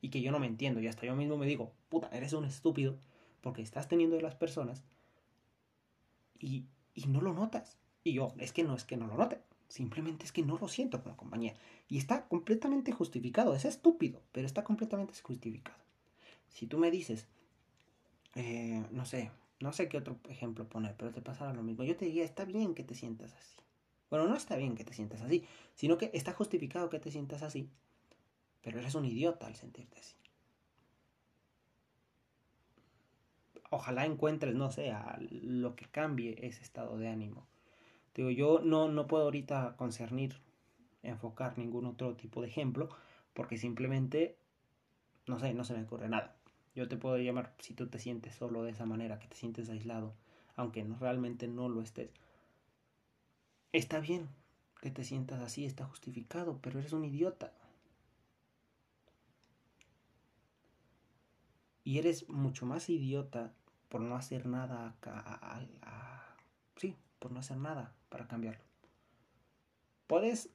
y 0.00 0.08
que 0.08 0.22
yo 0.22 0.32
no 0.32 0.38
me 0.38 0.46
entiendo 0.46 0.80
y 0.80 0.88
hasta 0.88 1.04
yo 1.04 1.14
mismo 1.14 1.36
me 1.36 1.44
digo, 1.44 1.74
puta, 1.90 2.08
eres 2.10 2.32
un 2.32 2.46
estúpido 2.46 2.96
porque 3.42 3.60
estás 3.60 3.86
teniendo 3.86 4.16
de 4.16 4.22
las 4.22 4.34
personas 4.34 4.82
y 6.38 6.64
y 6.94 7.06
no 7.06 7.20
lo 7.20 7.32
notas. 7.32 7.78
Y 8.02 8.14
yo, 8.14 8.34
es 8.38 8.52
que 8.52 8.64
no 8.64 8.74
es 8.74 8.84
que 8.84 8.96
no 8.96 9.06
lo 9.06 9.16
note, 9.16 9.40
simplemente 9.68 10.24
es 10.24 10.32
que 10.32 10.42
no 10.42 10.58
lo 10.58 10.68
siento 10.68 11.02
como 11.02 11.16
compañía. 11.16 11.54
Y 11.88 11.98
está 11.98 12.26
completamente 12.26 12.92
justificado, 12.92 13.54
es 13.54 13.64
estúpido, 13.64 14.22
pero 14.32 14.46
está 14.46 14.64
completamente 14.64 15.14
justificado. 15.22 15.78
Si 16.48 16.66
tú 16.66 16.78
me 16.78 16.90
dices, 16.90 17.26
eh, 18.34 18.84
no 18.90 19.04
sé, 19.04 19.30
no 19.60 19.72
sé 19.72 19.88
qué 19.88 19.98
otro 19.98 20.18
ejemplo 20.28 20.68
poner, 20.68 20.94
pero 20.96 21.12
te 21.12 21.20
pasará 21.20 21.52
lo 21.52 21.62
mismo. 21.62 21.84
Yo 21.84 21.96
te 21.96 22.06
diría, 22.06 22.24
está 22.24 22.44
bien 22.44 22.74
que 22.74 22.84
te 22.84 22.94
sientas 22.94 23.32
así. 23.34 23.56
Bueno, 24.08 24.26
no 24.26 24.34
está 24.34 24.56
bien 24.56 24.74
que 24.74 24.84
te 24.84 24.92
sientas 24.92 25.20
así, 25.20 25.44
sino 25.74 25.96
que 25.96 26.10
está 26.14 26.32
justificado 26.32 26.90
que 26.90 26.98
te 26.98 27.12
sientas 27.12 27.42
así, 27.42 27.70
pero 28.60 28.80
eres 28.80 28.94
un 28.96 29.04
idiota 29.04 29.46
al 29.46 29.54
sentirte 29.54 29.98
así. 30.00 30.16
Ojalá 33.70 34.04
encuentres, 34.04 34.54
no 34.54 34.70
sé, 34.70 34.92
lo 35.30 35.76
que 35.76 35.86
cambie 35.86 36.36
ese 36.46 36.62
estado 36.62 36.98
de 36.98 37.08
ánimo. 37.08 37.46
Digo, 38.14 38.30
yo 38.30 38.60
no, 38.60 38.88
no 38.88 39.06
puedo 39.06 39.24
ahorita 39.24 39.76
concernir, 39.76 40.36
enfocar 41.02 41.56
ningún 41.56 41.86
otro 41.86 42.16
tipo 42.16 42.42
de 42.42 42.48
ejemplo, 42.48 42.88
porque 43.32 43.56
simplemente, 43.56 44.36
no 45.26 45.38
sé, 45.38 45.54
no 45.54 45.64
se 45.64 45.74
me 45.74 45.84
ocurre 45.84 46.08
nada. 46.08 46.36
Yo 46.74 46.88
te 46.88 46.96
puedo 46.96 47.16
llamar 47.18 47.54
si 47.58 47.74
tú 47.74 47.86
te 47.86 47.98
sientes 47.98 48.34
solo 48.34 48.64
de 48.64 48.72
esa 48.72 48.86
manera, 48.86 49.18
que 49.18 49.28
te 49.28 49.36
sientes 49.36 49.70
aislado, 49.70 50.14
aunque 50.56 50.84
no, 50.84 50.98
realmente 50.98 51.46
no 51.46 51.68
lo 51.68 51.80
estés. 51.80 52.10
Está 53.72 54.00
bien 54.00 54.28
que 54.82 54.90
te 54.90 55.04
sientas 55.04 55.40
así, 55.40 55.64
está 55.64 55.84
justificado, 55.84 56.58
pero 56.60 56.80
eres 56.80 56.92
un 56.92 57.04
idiota. 57.04 57.52
Y 61.84 61.98
eres 61.98 62.28
mucho 62.28 62.66
más 62.66 62.88
idiota 62.88 63.52
por 63.90 64.00
no 64.00 64.16
hacer 64.16 64.46
nada, 64.46 64.94
sí, 66.76 66.96
por 67.18 67.32
no 67.32 67.40
hacer 67.40 67.58
nada 67.58 67.92
para 68.08 68.26
cambiarlo. 68.28 68.64
Puedes 70.06 70.50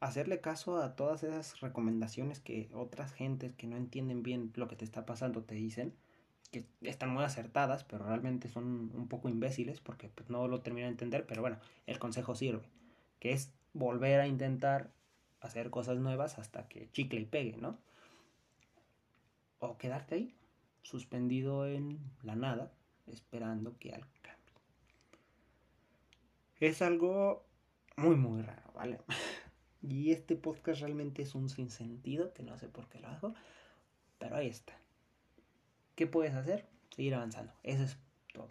hacerle 0.00 0.40
caso 0.40 0.76
a 0.76 0.94
todas 0.94 1.22
esas 1.22 1.60
recomendaciones 1.60 2.40
que 2.40 2.68
otras 2.74 3.12
gentes 3.12 3.54
que 3.54 3.66
no 3.66 3.76
entienden 3.76 4.22
bien 4.22 4.52
lo 4.54 4.68
que 4.68 4.76
te 4.76 4.84
está 4.84 5.06
pasando 5.06 5.42
te 5.42 5.54
dicen, 5.54 5.94
que 6.52 6.66
están 6.82 7.08
muy 7.10 7.24
acertadas, 7.24 7.84
pero 7.84 8.04
realmente 8.04 8.48
son 8.48 8.92
un 8.94 9.08
poco 9.08 9.30
imbéciles 9.30 9.80
porque 9.80 10.10
pues, 10.10 10.28
no 10.28 10.46
lo 10.46 10.60
terminan 10.60 10.90
de 10.90 10.92
entender, 10.92 11.26
pero 11.26 11.40
bueno, 11.40 11.58
el 11.86 11.98
consejo 11.98 12.34
sirve, 12.34 12.68
que 13.18 13.32
es 13.32 13.54
volver 13.72 14.20
a 14.20 14.26
intentar 14.26 14.92
hacer 15.40 15.70
cosas 15.70 15.98
nuevas 15.98 16.38
hasta 16.38 16.68
que 16.68 16.90
chicle 16.92 17.20
y 17.20 17.24
pegue, 17.24 17.56
¿no? 17.56 17.78
O 19.58 19.78
quedarte 19.78 20.16
ahí, 20.16 20.34
suspendido 20.84 21.66
en 21.66 21.98
la 22.22 22.36
nada, 22.36 22.72
esperando 23.06 23.76
que 23.78 23.92
algo 23.92 24.12
cambie. 24.22 24.54
Es 26.60 26.82
algo 26.82 27.44
muy, 27.96 28.14
muy 28.14 28.42
raro, 28.42 28.72
¿vale? 28.74 29.00
Y 29.86 30.12
este 30.12 30.34
podcast 30.34 30.80
realmente 30.80 31.20
es 31.20 31.34
un 31.34 31.50
sinsentido, 31.50 32.32
que 32.32 32.42
no 32.42 32.56
sé 32.56 32.68
por 32.68 32.88
qué 32.88 33.00
lo 33.00 33.08
hago, 33.08 33.34
pero 34.18 34.36
ahí 34.36 34.48
está. 34.48 34.72
¿Qué 35.94 36.06
puedes 36.06 36.32
hacer? 36.32 36.66
Seguir 36.88 37.14
avanzando. 37.14 37.52
Eso 37.62 37.82
es 37.82 37.98
todo. 38.32 38.50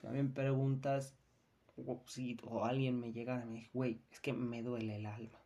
Si 0.00 0.08
me 0.08 0.24
preguntas, 0.24 1.14
o, 1.76 2.02
si, 2.08 2.36
o 2.42 2.64
alguien 2.64 2.98
me 2.98 3.12
llega 3.12 3.44
y 3.44 3.48
me 3.48 3.58
dice, 3.60 3.70
güey, 3.72 4.00
es 4.10 4.18
que 4.18 4.32
me 4.32 4.60
duele 4.64 4.96
el 4.96 5.06
alma. 5.06 5.38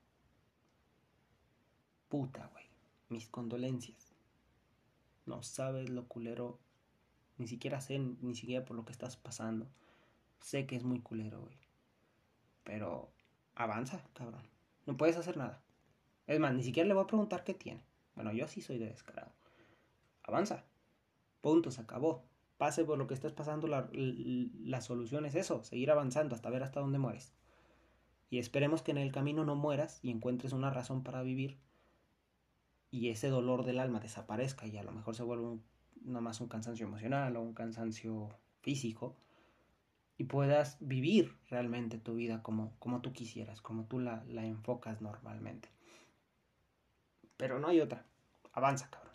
Puta, 2.09 2.47
güey. 2.55 2.65
Mis 3.11 3.29
condolencias. 3.29 4.08
No 5.29 5.43
sabes 5.43 5.91
lo 5.91 6.09
culero. 6.09 6.59
Ni 7.37 7.47
siquiera 7.47 7.81
sé, 7.81 7.99
ni 7.99 8.35
siquiera 8.35 8.65
por 8.65 8.77
lo 8.77 8.85
que 8.85 8.93
estás 8.93 9.17
pasando. 9.17 9.69
Sé 10.41 10.67
que 10.67 10.75
es 10.75 10.83
muy 10.83 11.01
culero, 11.01 11.41
güey. 11.41 11.57
Pero 12.65 13.13
avanza, 13.55 14.03
cabrón. 14.15 14.43
No 14.87 14.97
puedes 14.97 15.17
hacer 15.17 15.37
nada. 15.37 15.63
Es 16.27 16.41
más, 16.41 16.55
ni 16.55 16.63
siquiera 16.65 16.89
le 16.89 16.95
voy 16.95 17.05
a 17.05 17.07
preguntar 17.07 17.45
qué 17.45 17.55
tiene. 17.55 17.85
Bueno, 18.15 18.33
yo 18.33 18.49
sí 18.49 18.63
soy 18.63 18.79
de 18.79 18.87
descarado. 18.87 19.31
Avanza. 20.25 20.65
Punto, 21.43 21.71
se 21.71 21.83
acabó. 21.83 22.25
Pase 22.57 22.85
por 22.85 22.99
lo 22.99 23.07
que 23.07 23.15
estés 23.15 23.33
pasando, 23.33 23.69
la, 23.69 23.89
la 23.93 24.81
solución 24.81 25.27
es 25.27 25.37
eso, 25.37 25.63
seguir 25.63 25.93
avanzando 25.93 26.35
hasta 26.35 26.51
ver 26.51 26.65
hasta 26.65 26.81
dónde 26.81 26.99
mueres. 26.99 27.33
Y 28.31 28.39
esperemos 28.39 28.83
que 28.83 28.91
en 28.91 28.99
el 28.99 29.13
camino 29.13 29.45
no 29.45 29.55
mueras 29.55 30.01
y 30.03 30.11
encuentres 30.11 30.53
una 30.53 30.71
razón 30.71 31.05
para 31.05 31.23
vivir 31.23 31.59
y 32.91 33.11
ese 33.11 33.29
dolor 33.29 33.65
del 33.65 33.79
alma 33.79 34.01
desaparezca 34.01 34.67
y 34.67 34.77
a 34.77 34.83
lo 34.83 34.93
mejor 34.93 35.15
se 35.15 35.23
vuelve 35.23 35.47
un, 35.47 35.63
no 36.03 36.21
más 36.21 36.41
un 36.41 36.49
cansancio 36.49 36.87
emocional 36.87 37.37
o 37.37 37.43
un 37.43 37.55
cansancio 37.55 38.31
físico 38.61 39.17
y 40.17 40.25
puedas 40.25 40.77
vivir 40.81 41.37
realmente 41.49 41.99
tu 41.99 42.15
vida 42.15 42.43
como, 42.43 42.73
como 42.79 43.01
tú 43.01 43.13
quisieras, 43.13 43.61
como 43.61 43.85
tú 43.85 44.01
la, 44.01 44.25
la 44.29 44.45
enfocas 44.45 45.01
normalmente. 45.01 45.71
Pero 47.37 47.61
no 47.61 47.69
hay 47.69 47.81
otra. 47.81 48.05
Avanza, 48.53 48.91
cabrón. 48.91 49.15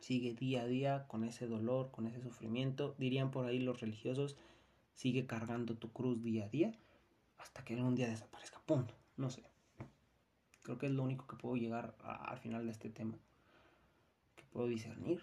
Sigue 0.00 0.34
día 0.34 0.62
a 0.62 0.66
día 0.66 1.06
con 1.08 1.24
ese 1.24 1.46
dolor, 1.46 1.90
con 1.90 2.06
ese 2.06 2.20
sufrimiento. 2.20 2.94
Dirían 2.98 3.30
por 3.30 3.46
ahí 3.46 3.58
los 3.58 3.80
religiosos, 3.80 4.36
sigue 4.94 5.26
cargando 5.26 5.76
tu 5.76 5.92
cruz 5.92 6.22
día 6.22 6.44
a 6.44 6.48
día 6.48 6.78
hasta 7.38 7.64
que 7.64 7.74
algún 7.74 7.94
día 7.94 8.08
desaparezca. 8.08 8.60
Punto. 8.66 8.94
No 9.16 9.30
sé. 9.30 9.51
Creo 10.62 10.78
que 10.78 10.86
es 10.86 10.92
lo 10.92 11.02
único 11.02 11.26
que 11.26 11.36
puedo 11.36 11.56
llegar 11.56 11.94
al 12.02 12.38
final 12.38 12.64
de 12.64 12.72
este 12.72 12.88
tema. 12.88 13.18
Que 14.36 14.44
puedo 14.44 14.68
discernir. 14.68 15.22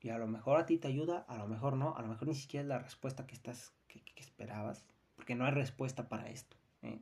Y 0.00 0.10
a 0.10 0.18
lo 0.18 0.26
mejor 0.26 0.58
a 0.58 0.66
ti 0.66 0.78
te 0.78 0.88
ayuda, 0.88 1.24
a 1.28 1.38
lo 1.38 1.48
mejor 1.48 1.76
no, 1.76 1.96
a 1.96 2.02
lo 2.02 2.08
mejor 2.08 2.28
ni 2.28 2.34
siquiera 2.34 2.62
es 2.62 2.68
la 2.68 2.78
respuesta 2.78 3.26
que 3.26 3.34
estás, 3.34 3.72
que, 3.88 4.02
esperabas. 4.16 4.86
Porque 5.16 5.34
no 5.34 5.44
hay 5.44 5.52
respuesta 5.52 6.08
para 6.08 6.28
esto. 6.28 6.56
¿eh? 6.82 7.00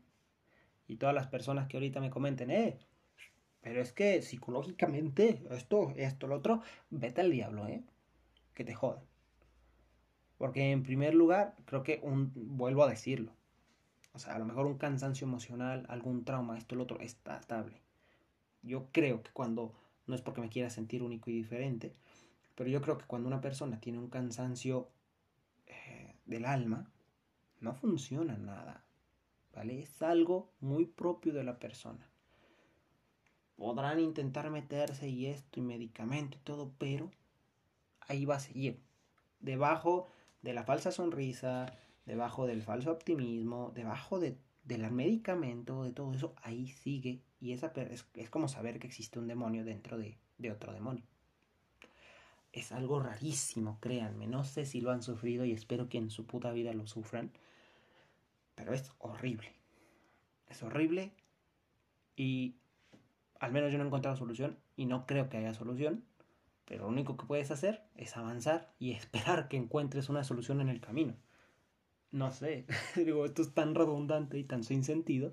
Y 0.87 0.97
todas 0.97 1.15
las 1.15 1.27
personas 1.27 1.69
que 1.69 1.77
ahorita 1.77 2.01
me 2.01 2.11
comenten, 2.11 2.51
eh, 2.51 2.79
Pero 3.61 3.83
es 3.83 3.93
que 3.93 4.23
psicológicamente, 4.23 5.43
esto, 5.51 5.93
esto, 5.97 6.27
lo 6.27 6.37
otro, 6.37 6.63
vete 6.91 7.21
al 7.21 7.31
diablo, 7.31 7.67
¿eh? 7.67 7.85
Que 8.55 8.65
te 8.65 8.75
joda. 8.75 9.03
Porque 10.39 10.71
en 10.71 10.83
primer 10.83 11.15
lugar, 11.15 11.55
creo 11.67 11.83
que 11.83 12.01
un, 12.03 12.33
vuelvo 12.35 12.85
a 12.85 12.89
decirlo. 12.89 13.33
O 14.17 14.19
sea, 14.19 14.35
a 14.35 14.39
lo 14.39 14.45
mejor 14.45 14.67
un 14.67 14.79
cansancio 14.79 15.27
emocional, 15.27 15.87
algún 15.89 16.25
trauma, 16.25 16.59
esto, 16.59 16.75
lo 16.75 16.83
otro, 16.83 17.01
está 17.01 17.37
estable. 17.39 17.81
Yo 18.63 18.89
creo 18.91 19.23
que 19.23 19.31
cuando, 19.31 19.75
no 20.07 20.15
es 20.15 20.23
porque 20.23 20.41
me 20.41 20.49
quiera 20.49 20.71
sentir 20.71 21.03
único 21.03 21.31
y 21.31 21.35
diferente, 21.35 21.95
pero 22.55 22.69
yo 22.69 22.81
creo 22.83 22.99
que 22.99 23.07
cuando 23.07 23.29
una 23.29 23.41
persona 23.41 23.81
tiene 23.81 23.99
un 23.99 24.09
cansancio 24.09 24.89
eh, 25.67 26.17
del 26.25 26.47
alma, 26.47 26.91
no 27.61 27.75
funciona 27.75 28.37
nada. 28.37 28.83
¿Vale? 29.55 29.81
Es 29.83 30.03
algo 30.03 30.51
muy 30.61 30.85
propio 30.87 31.33
de 31.33 31.45
la 31.45 31.59
persona 31.59 32.07
podrán 33.57 34.01
intentar 34.01 34.51
meterse 34.51 35.09
y 35.09 35.27
esto 35.27 35.61
y 35.61 35.63
medicamento 35.63 36.37
y 36.37 36.41
todo, 36.41 36.73
pero 36.79 37.11
ahí 38.01 38.25
va 38.25 38.37
a 38.37 38.41
seguir. 38.41 38.81
Debajo 39.41 40.07
de 40.43 40.53
la 40.53 40.65
falsa 40.65 40.93
sonrisa, 40.93 41.67
debajo 42.07 42.47
del 42.47 42.63
falso 42.63 42.91
optimismo, 42.93 43.73
debajo 43.75 44.19
de, 44.19 44.39
del 44.65 44.91
medicamento, 44.91 45.85
de 45.85 45.93
todo 45.93 46.15
eso, 46.15 46.35
ahí 46.43 46.69
sigue. 46.69 47.23
Y 47.41 47.53
esa 47.53 47.73
es, 47.77 48.07
es 48.15 48.31
como 48.31 48.49
saber 48.49 48.79
que 48.79 48.87
existe 48.87 49.19
un 49.19 49.27
demonio 49.27 49.65
dentro 49.65 49.99
de, 49.99 50.17
de 50.39 50.51
otro 50.51 50.73
demonio. 50.73 51.05
Es 52.53 52.73
algo 52.73 53.01
rarísimo, 53.01 53.79
créanme. 53.81 54.27
No 54.27 54.45
sé 54.45 54.65
si 54.65 54.81
lo 54.81 54.91
han 54.91 55.03
sufrido 55.03 55.45
y 55.45 55.53
espero 55.53 55.89
que 55.89 55.99
en 55.99 56.11
su 56.11 56.27
puta 56.27 56.53
vida 56.53 56.73
lo 56.73 56.87
sufran. 56.87 57.31
Pero 58.55 58.73
es 58.73 58.91
horrible. 58.99 59.53
Es 60.49 60.63
horrible. 60.63 61.13
Y 62.17 62.57
al 63.41 63.53
menos 63.53 63.71
yo 63.71 63.79
no 63.79 63.85
he 63.85 63.87
encontrado 63.87 64.17
solución 64.17 64.59
y 64.77 64.87
no 64.87 65.07
creo 65.07 65.29
que 65.29 65.37
haya 65.37 65.55
solución, 65.55 66.05
pero 66.65 66.85
lo 66.85 66.89
único 66.89 67.17
que 67.17 67.27
puedes 67.27 67.51
hacer 67.51 67.83
es 67.95 68.17
avanzar 68.17 68.73
y 68.79 68.93
esperar 68.93 69.49
que 69.49 69.57
encuentres 69.57 70.09
una 70.09 70.25
solución 70.25 70.61
en 70.61 70.69
el 70.69 70.81
camino. 70.81 71.15
No 72.13 72.33
sé, 72.33 72.67
digo, 72.97 73.25
esto 73.25 73.43
es 73.43 73.53
tan 73.53 73.75
redundante 73.75 74.39
y 74.39 74.45
tan 74.45 74.65
sin 74.65 74.85
sentido 74.85 75.33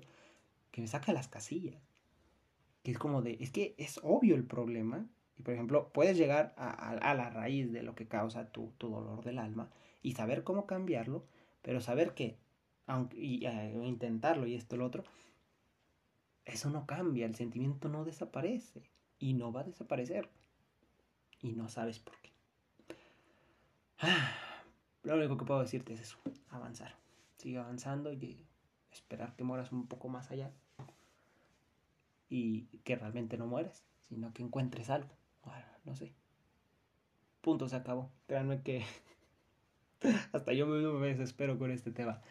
que 0.70 0.80
me 0.80 0.86
saca 0.86 1.12
las 1.12 1.28
casillas. 1.28 1.80
Que 2.82 2.90
es 2.90 2.98
como 2.98 3.22
de, 3.22 3.36
es 3.40 3.50
que 3.50 3.74
es 3.78 4.00
obvio 4.02 4.34
el 4.34 4.44
problema. 4.44 5.06
Y 5.36 5.42
por 5.42 5.54
ejemplo, 5.54 5.90
puedes 5.92 6.16
llegar 6.16 6.54
a, 6.56 7.14
la 7.14 7.30
raíz 7.30 7.72
de 7.72 7.82
lo 7.82 7.94
que 7.94 8.06
causa 8.06 8.50
tu, 8.50 8.72
dolor 8.78 9.24
del 9.24 9.38
alma 9.38 9.70
y 10.02 10.12
saber 10.12 10.44
cómo 10.44 10.66
cambiarlo, 10.66 11.24
pero 11.62 11.80
saber 11.80 12.14
que, 12.14 12.36
aunque, 12.86 13.18
y, 13.18 13.46
eh, 13.46 13.80
intentarlo 13.84 14.46
y 14.46 14.54
esto 14.54 14.76
lo 14.76 14.86
otro, 14.86 15.02
eso 16.44 16.70
no 16.70 16.86
cambia, 16.86 17.26
el 17.26 17.34
sentimiento 17.34 17.88
no 17.88 18.04
desaparece 18.04 18.82
y 19.18 19.32
no 19.32 19.52
va 19.52 19.62
a 19.62 19.64
desaparecer. 19.64 20.28
Y 21.40 21.52
no 21.52 21.68
sabes 21.68 21.98
por 21.98 22.14
qué. 22.20 22.30
Lo 25.04 25.16
único 25.16 25.36
que 25.36 25.44
puedo 25.44 25.60
decirte 25.60 25.92
es 25.92 26.00
eso, 26.00 26.18
avanzar. 26.50 26.96
Sigue 27.36 27.58
avanzando 27.58 28.12
y 28.12 28.44
esperar 28.90 29.36
que 29.36 29.44
mueras 29.44 29.70
un 29.70 29.86
poco 29.86 30.08
más 30.08 30.30
allá. 30.30 30.50
Y 32.28 32.64
que 32.84 32.96
realmente 32.96 33.36
no 33.36 33.46
mueres, 33.46 33.84
sino 34.08 34.32
que 34.32 34.42
encuentres 34.42 34.90
algo. 34.90 35.10
no 35.84 35.94
sé. 35.94 36.12
Punto, 37.42 37.68
se 37.68 37.76
acabó. 37.76 38.10
Créanme 38.26 38.62
que 38.62 38.84
hasta 40.32 40.52
yo 40.54 40.66
mismo 40.66 40.94
me 40.94 41.08
desespero 41.08 41.58
con 41.58 41.70
este 41.70 41.90
tema. 41.90 42.22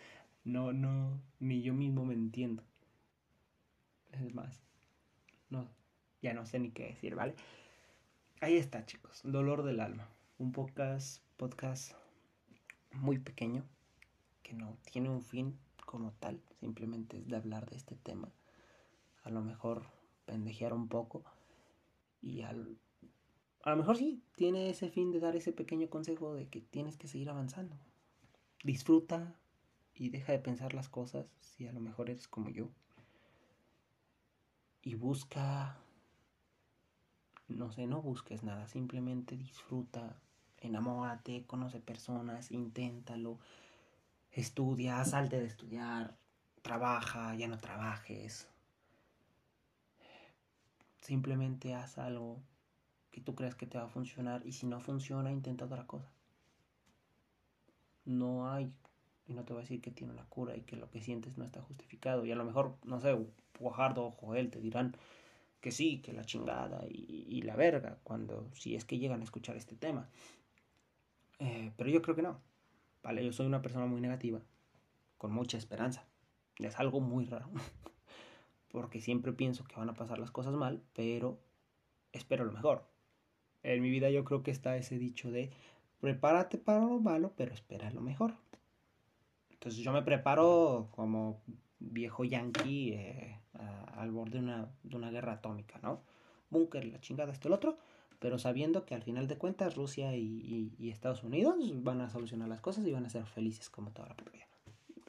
No, 0.44 0.74
no, 0.74 1.22
ni 1.40 1.62
yo 1.62 1.74
mismo 1.74 2.04
me 2.06 2.16
entiendo. 2.16 2.64
Es 4.12 4.34
más, 4.34 4.62
no, 5.50 5.68
ya 6.22 6.34
no 6.34 6.46
sé 6.46 6.60
ni 6.60 6.72
qué 6.72 6.88
decir, 6.88 7.16
¿vale? 7.16 7.36
Ahí 8.42 8.58
está, 8.58 8.86
chicos. 8.86 9.22
Dolor 9.24 9.64
del 9.64 9.80
alma. 9.80 10.08
Un 10.38 10.52
podcast, 10.52 11.24
podcast 11.38 12.03
muy 12.94 13.20
pequeño 13.20 13.66
que 14.42 14.54
no 14.54 14.78
tiene 14.92 15.10
un 15.10 15.22
fin 15.22 15.58
como 15.86 16.12
tal. 16.14 16.42
Simplemente 16.60 17.18
es 17.18 17.28
de 17.28 17.36
hablar 17.36 17.70
de 17.70 17.78
este 17.78 17.96
tema. 17.96 18.32
A 19.24 19.30
lo 19.30 19.42
mejor 19.42 19.86
pendejear 20.26 20.74
un 20.74 20.88
poco. 20.88 21.24
Y 22.22 22.42
al, 22.42 22.78
a 23.64 23.72
lo 23.72 23.78
mejor 23.78 23.98
sí, 23.98 24.24
tiene 24.36 24.70
ese 24.70 24.90
fin 24.90 25.12
de 25.12 25.20
dar 25.20 25.36
ese 25.36 25.52
pequeño 25.52 25.90
consejo 25.90 26.34
de 26.34 26.48
que 26.48 26.62
tienes 26.62 26.98
que 26.98 27.08
seguir 27.08 27.30
avanzando. 27.30 27.78
Disfruta 28.64 29.36
y 29.94 30.10
deja 30.10 30.32
de 30.32 30.40
pensar 30.40 30.74
las 30.74 30.90
cosas 30.90 31.28
si 31.40 31.68
a 31.68 31.74
lo 31.74 31.80
mejor 31.80 32.10
eres 32.10 32.28
como 32.28 32.50
yo 32.50 32.70
y 34.84 34.96
busca, 34.96 35.78
no 37.48 37.72
sé, 37.72 37.88
no 37.88 38.02
busques 38.02 38.44
nada, 38.44 38.68
simplemente 38.68 39.38
disfruta, 39.38 40.22
enamórate, 40.64 41.46
conoce 41.46 41.80
personas, 41.80 42.52
inténtalo, 42.52 43.40
estudia, 44.32 45.04
salte 45.06 45.40
de 45.40 45.46
estudiar, 45.46 46.16
trabaja, 46.62 47.36
ya 47.36 47.48
no 47.48 47.58
trabajes. 47.58 48.48
Simplemente 51.02 51.74
haz 51.76 51.98
algo 51.98 52.42
que 53.12 53.22
tú 53.22 53.36
creas 53.36 53.56
que 53.56 53.68
te 53.68 53.78
va 53.78 53.86
a 53.86 53.90
funcionar 53.90 54.46
y 54.46 54.54
si 54.54 54.66
no 54.66 54.80
funciona, 54.80 55.32
intenta 55.32 55.66
otra 55.66 55.86
cosa. 55.86 56.10
No 58.06 58.52
hay, 58.52 58.72
y 59.28 59.34
no 59.34 59.44
te 59.44 59.54
voy 59.54 59.62
a 59.62 59.64
decir 59.64 59.82
que 59.82 59.92
tiene 59.92 60.14
una 60.14 60.26
cura 60.26 60.56
y 60.58 60.62
que 60.62 60.76
lo 60.76 60.90
que 60.90 61.02
sientes 61.02 61.38
no 61.38 61.46
está 61.46 61.62
justificado. 61.62 62.26
Y 62.26 62.32
a 62.32 62.36
lo 62.36 62.44
mejor, 62.44 62.76
no 62.84 63.00
sé, 63.00 63.16
Guajardo 63.60 64.06
o 64.06 64.12
Joel 64.12 64.50
te 64.50 64.60
dirán 64.60 64.96
que 65.62 65.72
sí, 65.72 66.00
que 66.00 66.12
la 66.12 66.26
chingada 66.26 66.86
y, 66.90 67.42
la 67.44 67.56
verga, 67.56 67.98
cuando 68.04 68.50
si 68.54 68.76
es 68.76 68.84
que 68.84 68.98
llegan 68.98 69.22
a 69.22 69.24
escuchar 69.24 69.56
este 69.56 69.76
tema. 69.76 70.10
Eh, 71.40 71.72
pero 71.78 71.90
yo 71.90 72.02
creo 72.02 72.16
que 72.16 72.22
no. 72.22 72.42
Vale, 73.04 73.24
yo 73.26 73.34
soy 73.34 73.46
una 73.46 73.62
persona 73.62 73.86
muy 73.86 74.02
negativa, 74.02 74.42
con 75.18 75.32
mucha 75.32 75.58
esperanza. 75.58 76.06
Es 76.58 76.80
algo 76.80 77.00
muy 77.00 77.26
raro. 77.26 77.50
Porque 78.70 79.02
siempre 79.02 79.34
pienso 79.34 79.64
que 79.66 79.76
van 79.76 79.90
a 79.90 79.94
pasar 79.94 80.20
las 80.20 80.32
cosas 80.32 80.54
mal, 80.54 80.82
pero 80.94 81.40
espero 82.12 82.46
lo 82.46 82.52
mejor. 82.52 82.88
En 83.62 83.82
mi 83.82 83.90
vida 83.90 84.10
yo 84.10 84.24
creo 84.24 84.44
que 84.44 84.52
está 84.52 84.78
ese 84.78 84.98
dicho 84.98 85.32
de 85.32 85.52
prepárate 86.00 86.58
para 86.58 86.80
lo 86.80 87.00
malo, 87.00 87.34
pero 87.36 87.54
espera 87.54 87.92
lo 87.92 88.02
mejor. 88.02 88.34
Entonces 89.50 89.82
yo 89.82 89.94
me 89.94 90.02
preparo 90.02 90.90
como 90.92 91.42
viejo 91.80 92.26
yankee 92.26 92.94
eh, 92.94 93.40
al 93.96 94.12
borde 94.12 94.42
de 94.42 94.98
una, 94.98 95.12
guerra 95.12 95.34
atómica, 95.34 95.80
¿no? 95.82 96.02
Búnker, 96.50 96.86
la 96.86 97.00
chingada, 97.00 97.32
esto, 97.32 97.48
el 97.48 97.54
otro, 97.54 97.78
pero 98.24 98.40
sabiendo 98.40 98.86
que 98.86 98.96
al 98.96 99.04
final 99.04 99.28
de 99.28 99.38
cuentas 99.38 99.76
Rusia 99.76 100.16
y, 100.16 100.78
Estados 100.80 101.26
Unidos 101.26 101.58
van 101.84 102.00
a 102.00 102.10
solucionar 102.10 102.48
las 102.48 102.62
cosas 102.62 102.88
y 102.88 102.92
van 102.94 103.06
a 103.06 103.10
ser 103.10 103.26
felices 103.26 103.70
como 103.70 103.92
toda 103.92 104.08
la 104.08 104.16
puta 104.16 104.32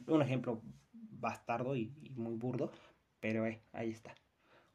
Un 0.09 0.21
ejemplo 0.21 0.61
bastardo 0.93 1.77
y, 1.77 1.93
muy 2.17 2.35
burdo, 2.35 2.73
pero 3.21 3.47
eh, 3.47 3.63
ahí 3.73 3.91
está. 3.91 4.17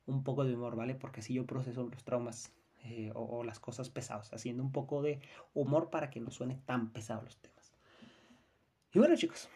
Un 0.05 0.23
poco 0.23 0.45
de 0.45 0.55
humor, 0.55 0.77
¿vale? 0.77 0.95
Porque 0.95 1.19
así 1.19 1.33
yo 1.33 1.45
proceso 1.45 1.83
los 1.83 2.05
traumas 2.05 2.53
eh, 2.85 3.11
o, 3.13 3.43
las 3.43 3.59
cosas 3.59 3.89
pesadas, 3.89 4.31
haciendo 4.31 4.63
un 4.63 4.71
poco 4.71 5.01
de 5.01 5.19
humor 5.53 5.89
para 5.89 6.09
que 6.09 6.21
no 6.21 6.31
suene 6.31 6.55
tan 6.65 6.93
pesados 6.93 7.25
los 7.25 7.37
temas. 7.41 7.73
Y 8.93 8.99
bueno 8.99 9.17
chicos, 9.17 9.49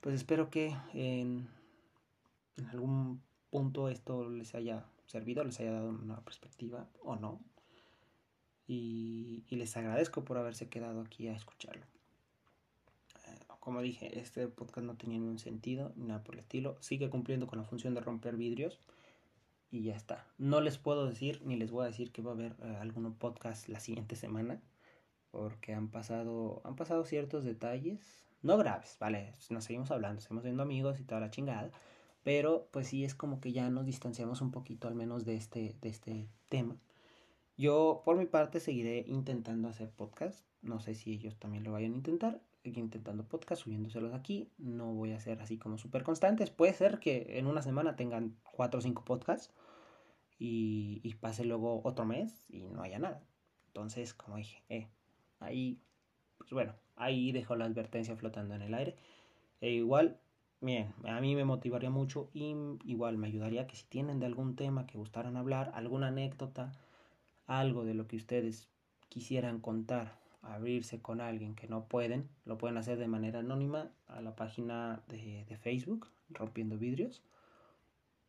pues 0.00 0.16
espero 0.16 0.50
que 0.50 0.76
en 0.92 1.48
en 2.56 2.66
algún 2.66 3.22
punto 3.48 3.88
esto 3.88 4.28
les 4.28 4.56
haya 4.56 4.84
servido, 5.06 5.44
les 5.44 5.60
haya 5.60 5.70
dado 5.70 5.90
una 5.90 6.20
perspectiva 6.24 6.88
o 7.04 7.14
no. 7.14 7.40
Y, 8.68 9.44
les 9.50 9.76
agradezco 9.76 10.24
por 10.24 10.36
haberse 10.36 10.68
quedado 10.68 11.00
aquí 11.00 11.26
a 11.26 11.34
escucharlo. 11.34 11.84
Eh, 13.26 13.38
como 13.60 13.80
dije, 13.80 14.20
este 14.20 14.46
podcast 14.46 14.86
no 14.86 14.96
tenía 14.96 15.18
ningún 15.18 15.38
sentido, 15.38 15.92
nada 15.96 16.22
por 16.22 16.34
el 16.34 16.40
estilo. 16.40 16.76
Sigue 16.80 17.08
cumpliendo 17.08 17.46
con 17.46 17.58
la 17.58 17.64
función 17.64 17.94
de 17.94 18.02
romper 18.02 18.36
vidrios 18.36 18.78
y 19.70 19.82
ya 19.82 19.96
está. 19.96 20.26
No 20.36 20.60
les 20.60 20.76
puedo 20.78 21.06
decir 21.06 21.40
ni 21.44 21.56
les 21.56 21.70
voy 21.70 21.84
a 21.84 21.88
decir 21.88 22.12
que 22.12 22.22
va 22.22 22.32
a 22.32 22.34
haber 22.34 22.54
eh, 22.62 22.76
algún 22.80 23.12
podcast 23.14 23.68
la 23.68 23.80
siguiente 23.80 24.16
semana 24.16 24.60
porque 25.30 25.74
han 25.74 25.88
pasado 25.88 26.60
han 26.64 26.76
pasado 26.76 27.04
ciertos 27.04 27.44
detalles, 27.44 28.24
no 28.42 28.56
graves, 28.56 28.96
vale, 29.00 29.34
nos 29.50 29.64
seguimos 29.64 29.90
hablando, 29.90 30.20
seguimos 30.20 30.44
siendo 30.44 30.62
amigos 30.62 31.00
y 31.00 31.04
toda 31.04 31.20
la 31.20 31.30
chingada, 31.30 31.70
pero 32.22 32.68
pues 32.70 32.88
sí 32.88 33.04
es 33.04 33.14
como 33.14 33.40
que 33.40 33.52
ya 33.52 33.68
nos 33.70 33.86
distanciamos 33.86 34.40
un 34.40 34.50
poquito 34.50 34.88
al 34.88 34.94
menos 34.94 35.24
de 35.24 35.36
este, 35.36 35.76
de 35.80 35.88
este 35.88 36.28
tema. 36.48 36.76
Yo 37.58 38.02
por 38.04 38.16
mi 38.16 38.26
parte 38.26 38.60
seguiré 38.60 39.04
intentando 39.08 39.68
hacer 39.68 39.90
podcast, 39.90 40.46
no 40.62 40.78
sé 40.78 40.94
si 40.94 41.12
ellos 41.12 41.36
también 41.40 41.64
lo 41.64 41.72
vayan 41.72 41.92
a 41.92 41.96
intentar, 41.96 42.40
seguir 42.62 42.78
intentando 42.78 43.24
podcast, 43.24 43.64
subiéndoselos 43.64 44.14
aquí, 44.14 44.52
no 44.58 44.94
voy 44.94 45.10
a 45.10 45.18
ser 45.18 45.42
así 45.42 45.58
como 45.58 45.76
súper 45.76 46.04
constantes, 46.04 46.50
puede 46.50 46.72
ser 46.72 47.00
que 47.00 47.36
en 47.36 47.48
una 47.48 47.60
semana 47.60 47.96
tengan 47.96 48.36
cuatro 48.44 48.78
o 48.78 48.80
cinco 48.80 49.04
podcasts 49.04 49.52
y, 50.38 51.00
y 51.02 51.14
pase 51.14 51.44
luego 51.44 51.80
otro 51.82 52.04
mes 52.04 52.46
y 52.48 52.60
no 52.60 52.80
haya 52.80 53.00
nada. 53.00 53.24
Entonces, 53.66 54.14
como 54.14 54.36
dije, 54.36 54.62
eh, 54.68 54.86
ahí, 55.40 55.82
pues 56.38 56.52
bueno, 56.52 56.74
ahí 56.94 57.32
dejo 57.32 57.56
la 57.56 57.64
advertencia 57.64 58.14
flotando 58.14 58.54
en 58.54 58.62
el 58.62 58.74
aire. 58.74 58.94
E 59.60 59.70
igual 59.70 60.20
bien, 60.60 60.94
a 61.04 61.20
mí 61.20 61.34
me 61.34 61.44
motivaría 61.44 61.90
mucho 61.90 62.30
y 62.32 62.54
igual 62.84 63.18
me 63.18 63.26
ayudaría 63.26 63.66
que 63.66 63.74
si 63.74 63.84
tienen 63.86 64.20
de 64.20 64.26
algún 64.26 64.54
tema 64.54 64.86
que 64.86 64.96
gustaran 64.96 65.36
hablar, 65.36 65.72
alguna 65.74 66.06
anécdota, 66.08 66.72
algo 67.48 67.84
de 67.84 67.94
lo 67.94 68.06
que 68.06 68.14
ustedes 68.14 68.68
quisieran 69.08 69.58
contar, 69.58 70.16
abrirse 70.42 71.02
con 71.02 71.20
alguien 71.20 71.56
que 71.56 71.66
no 71.66 71.86
pueden, 71.86 72.28
lo 72.44 72.56
pueden 72.58 72.76
hacer 72.76 72.98
de 72.98 73.08
manera 73.08 73.40
anónima 73.40 73.90
a 74.06 74.20
la 74.20 74.36
página 74.36 75.02
de, 75.08 75.44
de 75.46 75.56
Facebook, 75.56 76.06
Rompiendo 76.30 76.78
Vidrios. 76.78 77.24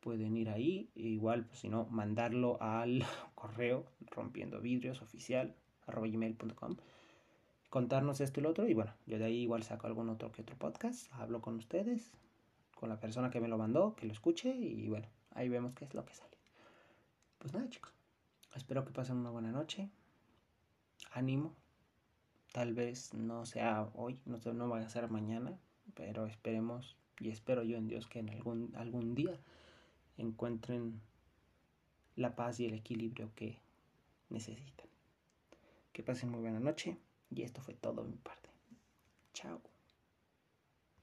Pueden 0.00 0.36
ir 0.36 0.48
ahí, 0.48 0.90
e 0.96 1.02
igual, 1.02 1.44
pues, 1.44 1.60
si 1.60 1.68
no, 1.68 1.84
mandarlo 1.84 2.60
al 2.60 3.04
correo 3.36 3.86
rompiendo 4.10 4.60
vidrios 4.60 5.02
oficial 5.02 5.54
gmail.com 5.86 6.76
contarnos 7.70 8.20
esto 8.20 8.40
y 8.40 8.42
lo 8.42 8.50
otro 8.50 8.68
y 8.68 8.74
bueno, 8.74 8.92
yo 9.06 9.18
de 9.18 9.24
ahí 9.24 9.42
igual 9.42 9.62
saco 9.62 9.86
algún 9.86 10.08
otro 10.10 10.32
que 10.32 10.42
otro 10.42 10.56
podcast, 10.56 11.10
hablo 11.12 11.40
con 11.40 11.54
ustedes, 11.54 12.12
con 12.74 12.88
la 12.88 12.98
persona 12.98 13.30
que 13.30 13.40
me 13.40 13.48
lo 13.48 13.56
mandó, 13.56 13.94
que 13.94 14.06
lo 14.06 14.12
escuche 14.12 14.50
y 14.54 14.88
bueno, 14.88 15.06
ahí 15.30 15.48
vemos 15.48 15.72
qué 15.74 15.84
es 15.84 15.94
lo 15.94 16.04
que 16.04 16.12
sale. 16.12 16.36
Pues 17.38 17.54
nada 17.54 17.70
chicos, 17.70 17.92
espero 18.54 18.84
que 18.84 18.92
pasen 18.92 19.16
una 19.16 19.30
buena 19.30 19.52
noche, 19.52 19.90
ánimo, 21.12 21.54
tal 22.52 22.74
vez 22.74 23.14
no 23.14 23.46
sea 23.46 23.90
hoy, 23.94 24.18
no, 24.24 24.38
no 24.52 24.68
vaya 24.68 24.86
a 24.86 24.90
ser 24.90 25.08
mañana, 25.08 25.58
pero 25.94 26.26
esperemos 26.26 26.96
y 27.20 27.30
espero 27.30 27.62
yo 27.62 27.76
en 27.76 27.88
Dios 27.88 28.06
que 28.06 28.20
en 28.20 28.30
algún, 28.30 28.74
algún 28.76 29.14
día 29.14 29.38
encuentren 30.16 31.00
la 32.16 32.34
paz 32.34 32.60
y 32.60 32.66
el 32.66 32.74
equilibrio 32.74 33.30
que 33.34 33.58
necesitan. 34.28 34.86
Que 35.92 36.02
pasen 36.02 36.30
muy 36.30 36.40
buena 36.40 36.60
noche. 36.60 36.98
Y 37.30 37.42
esto 37.42 37.60
fue 37.60 37.74
todo 37.74 38.02
de 38.02 38.10
mi 38.10 38.16
parte. 38.16 38.50
Chao. 39.32 39.60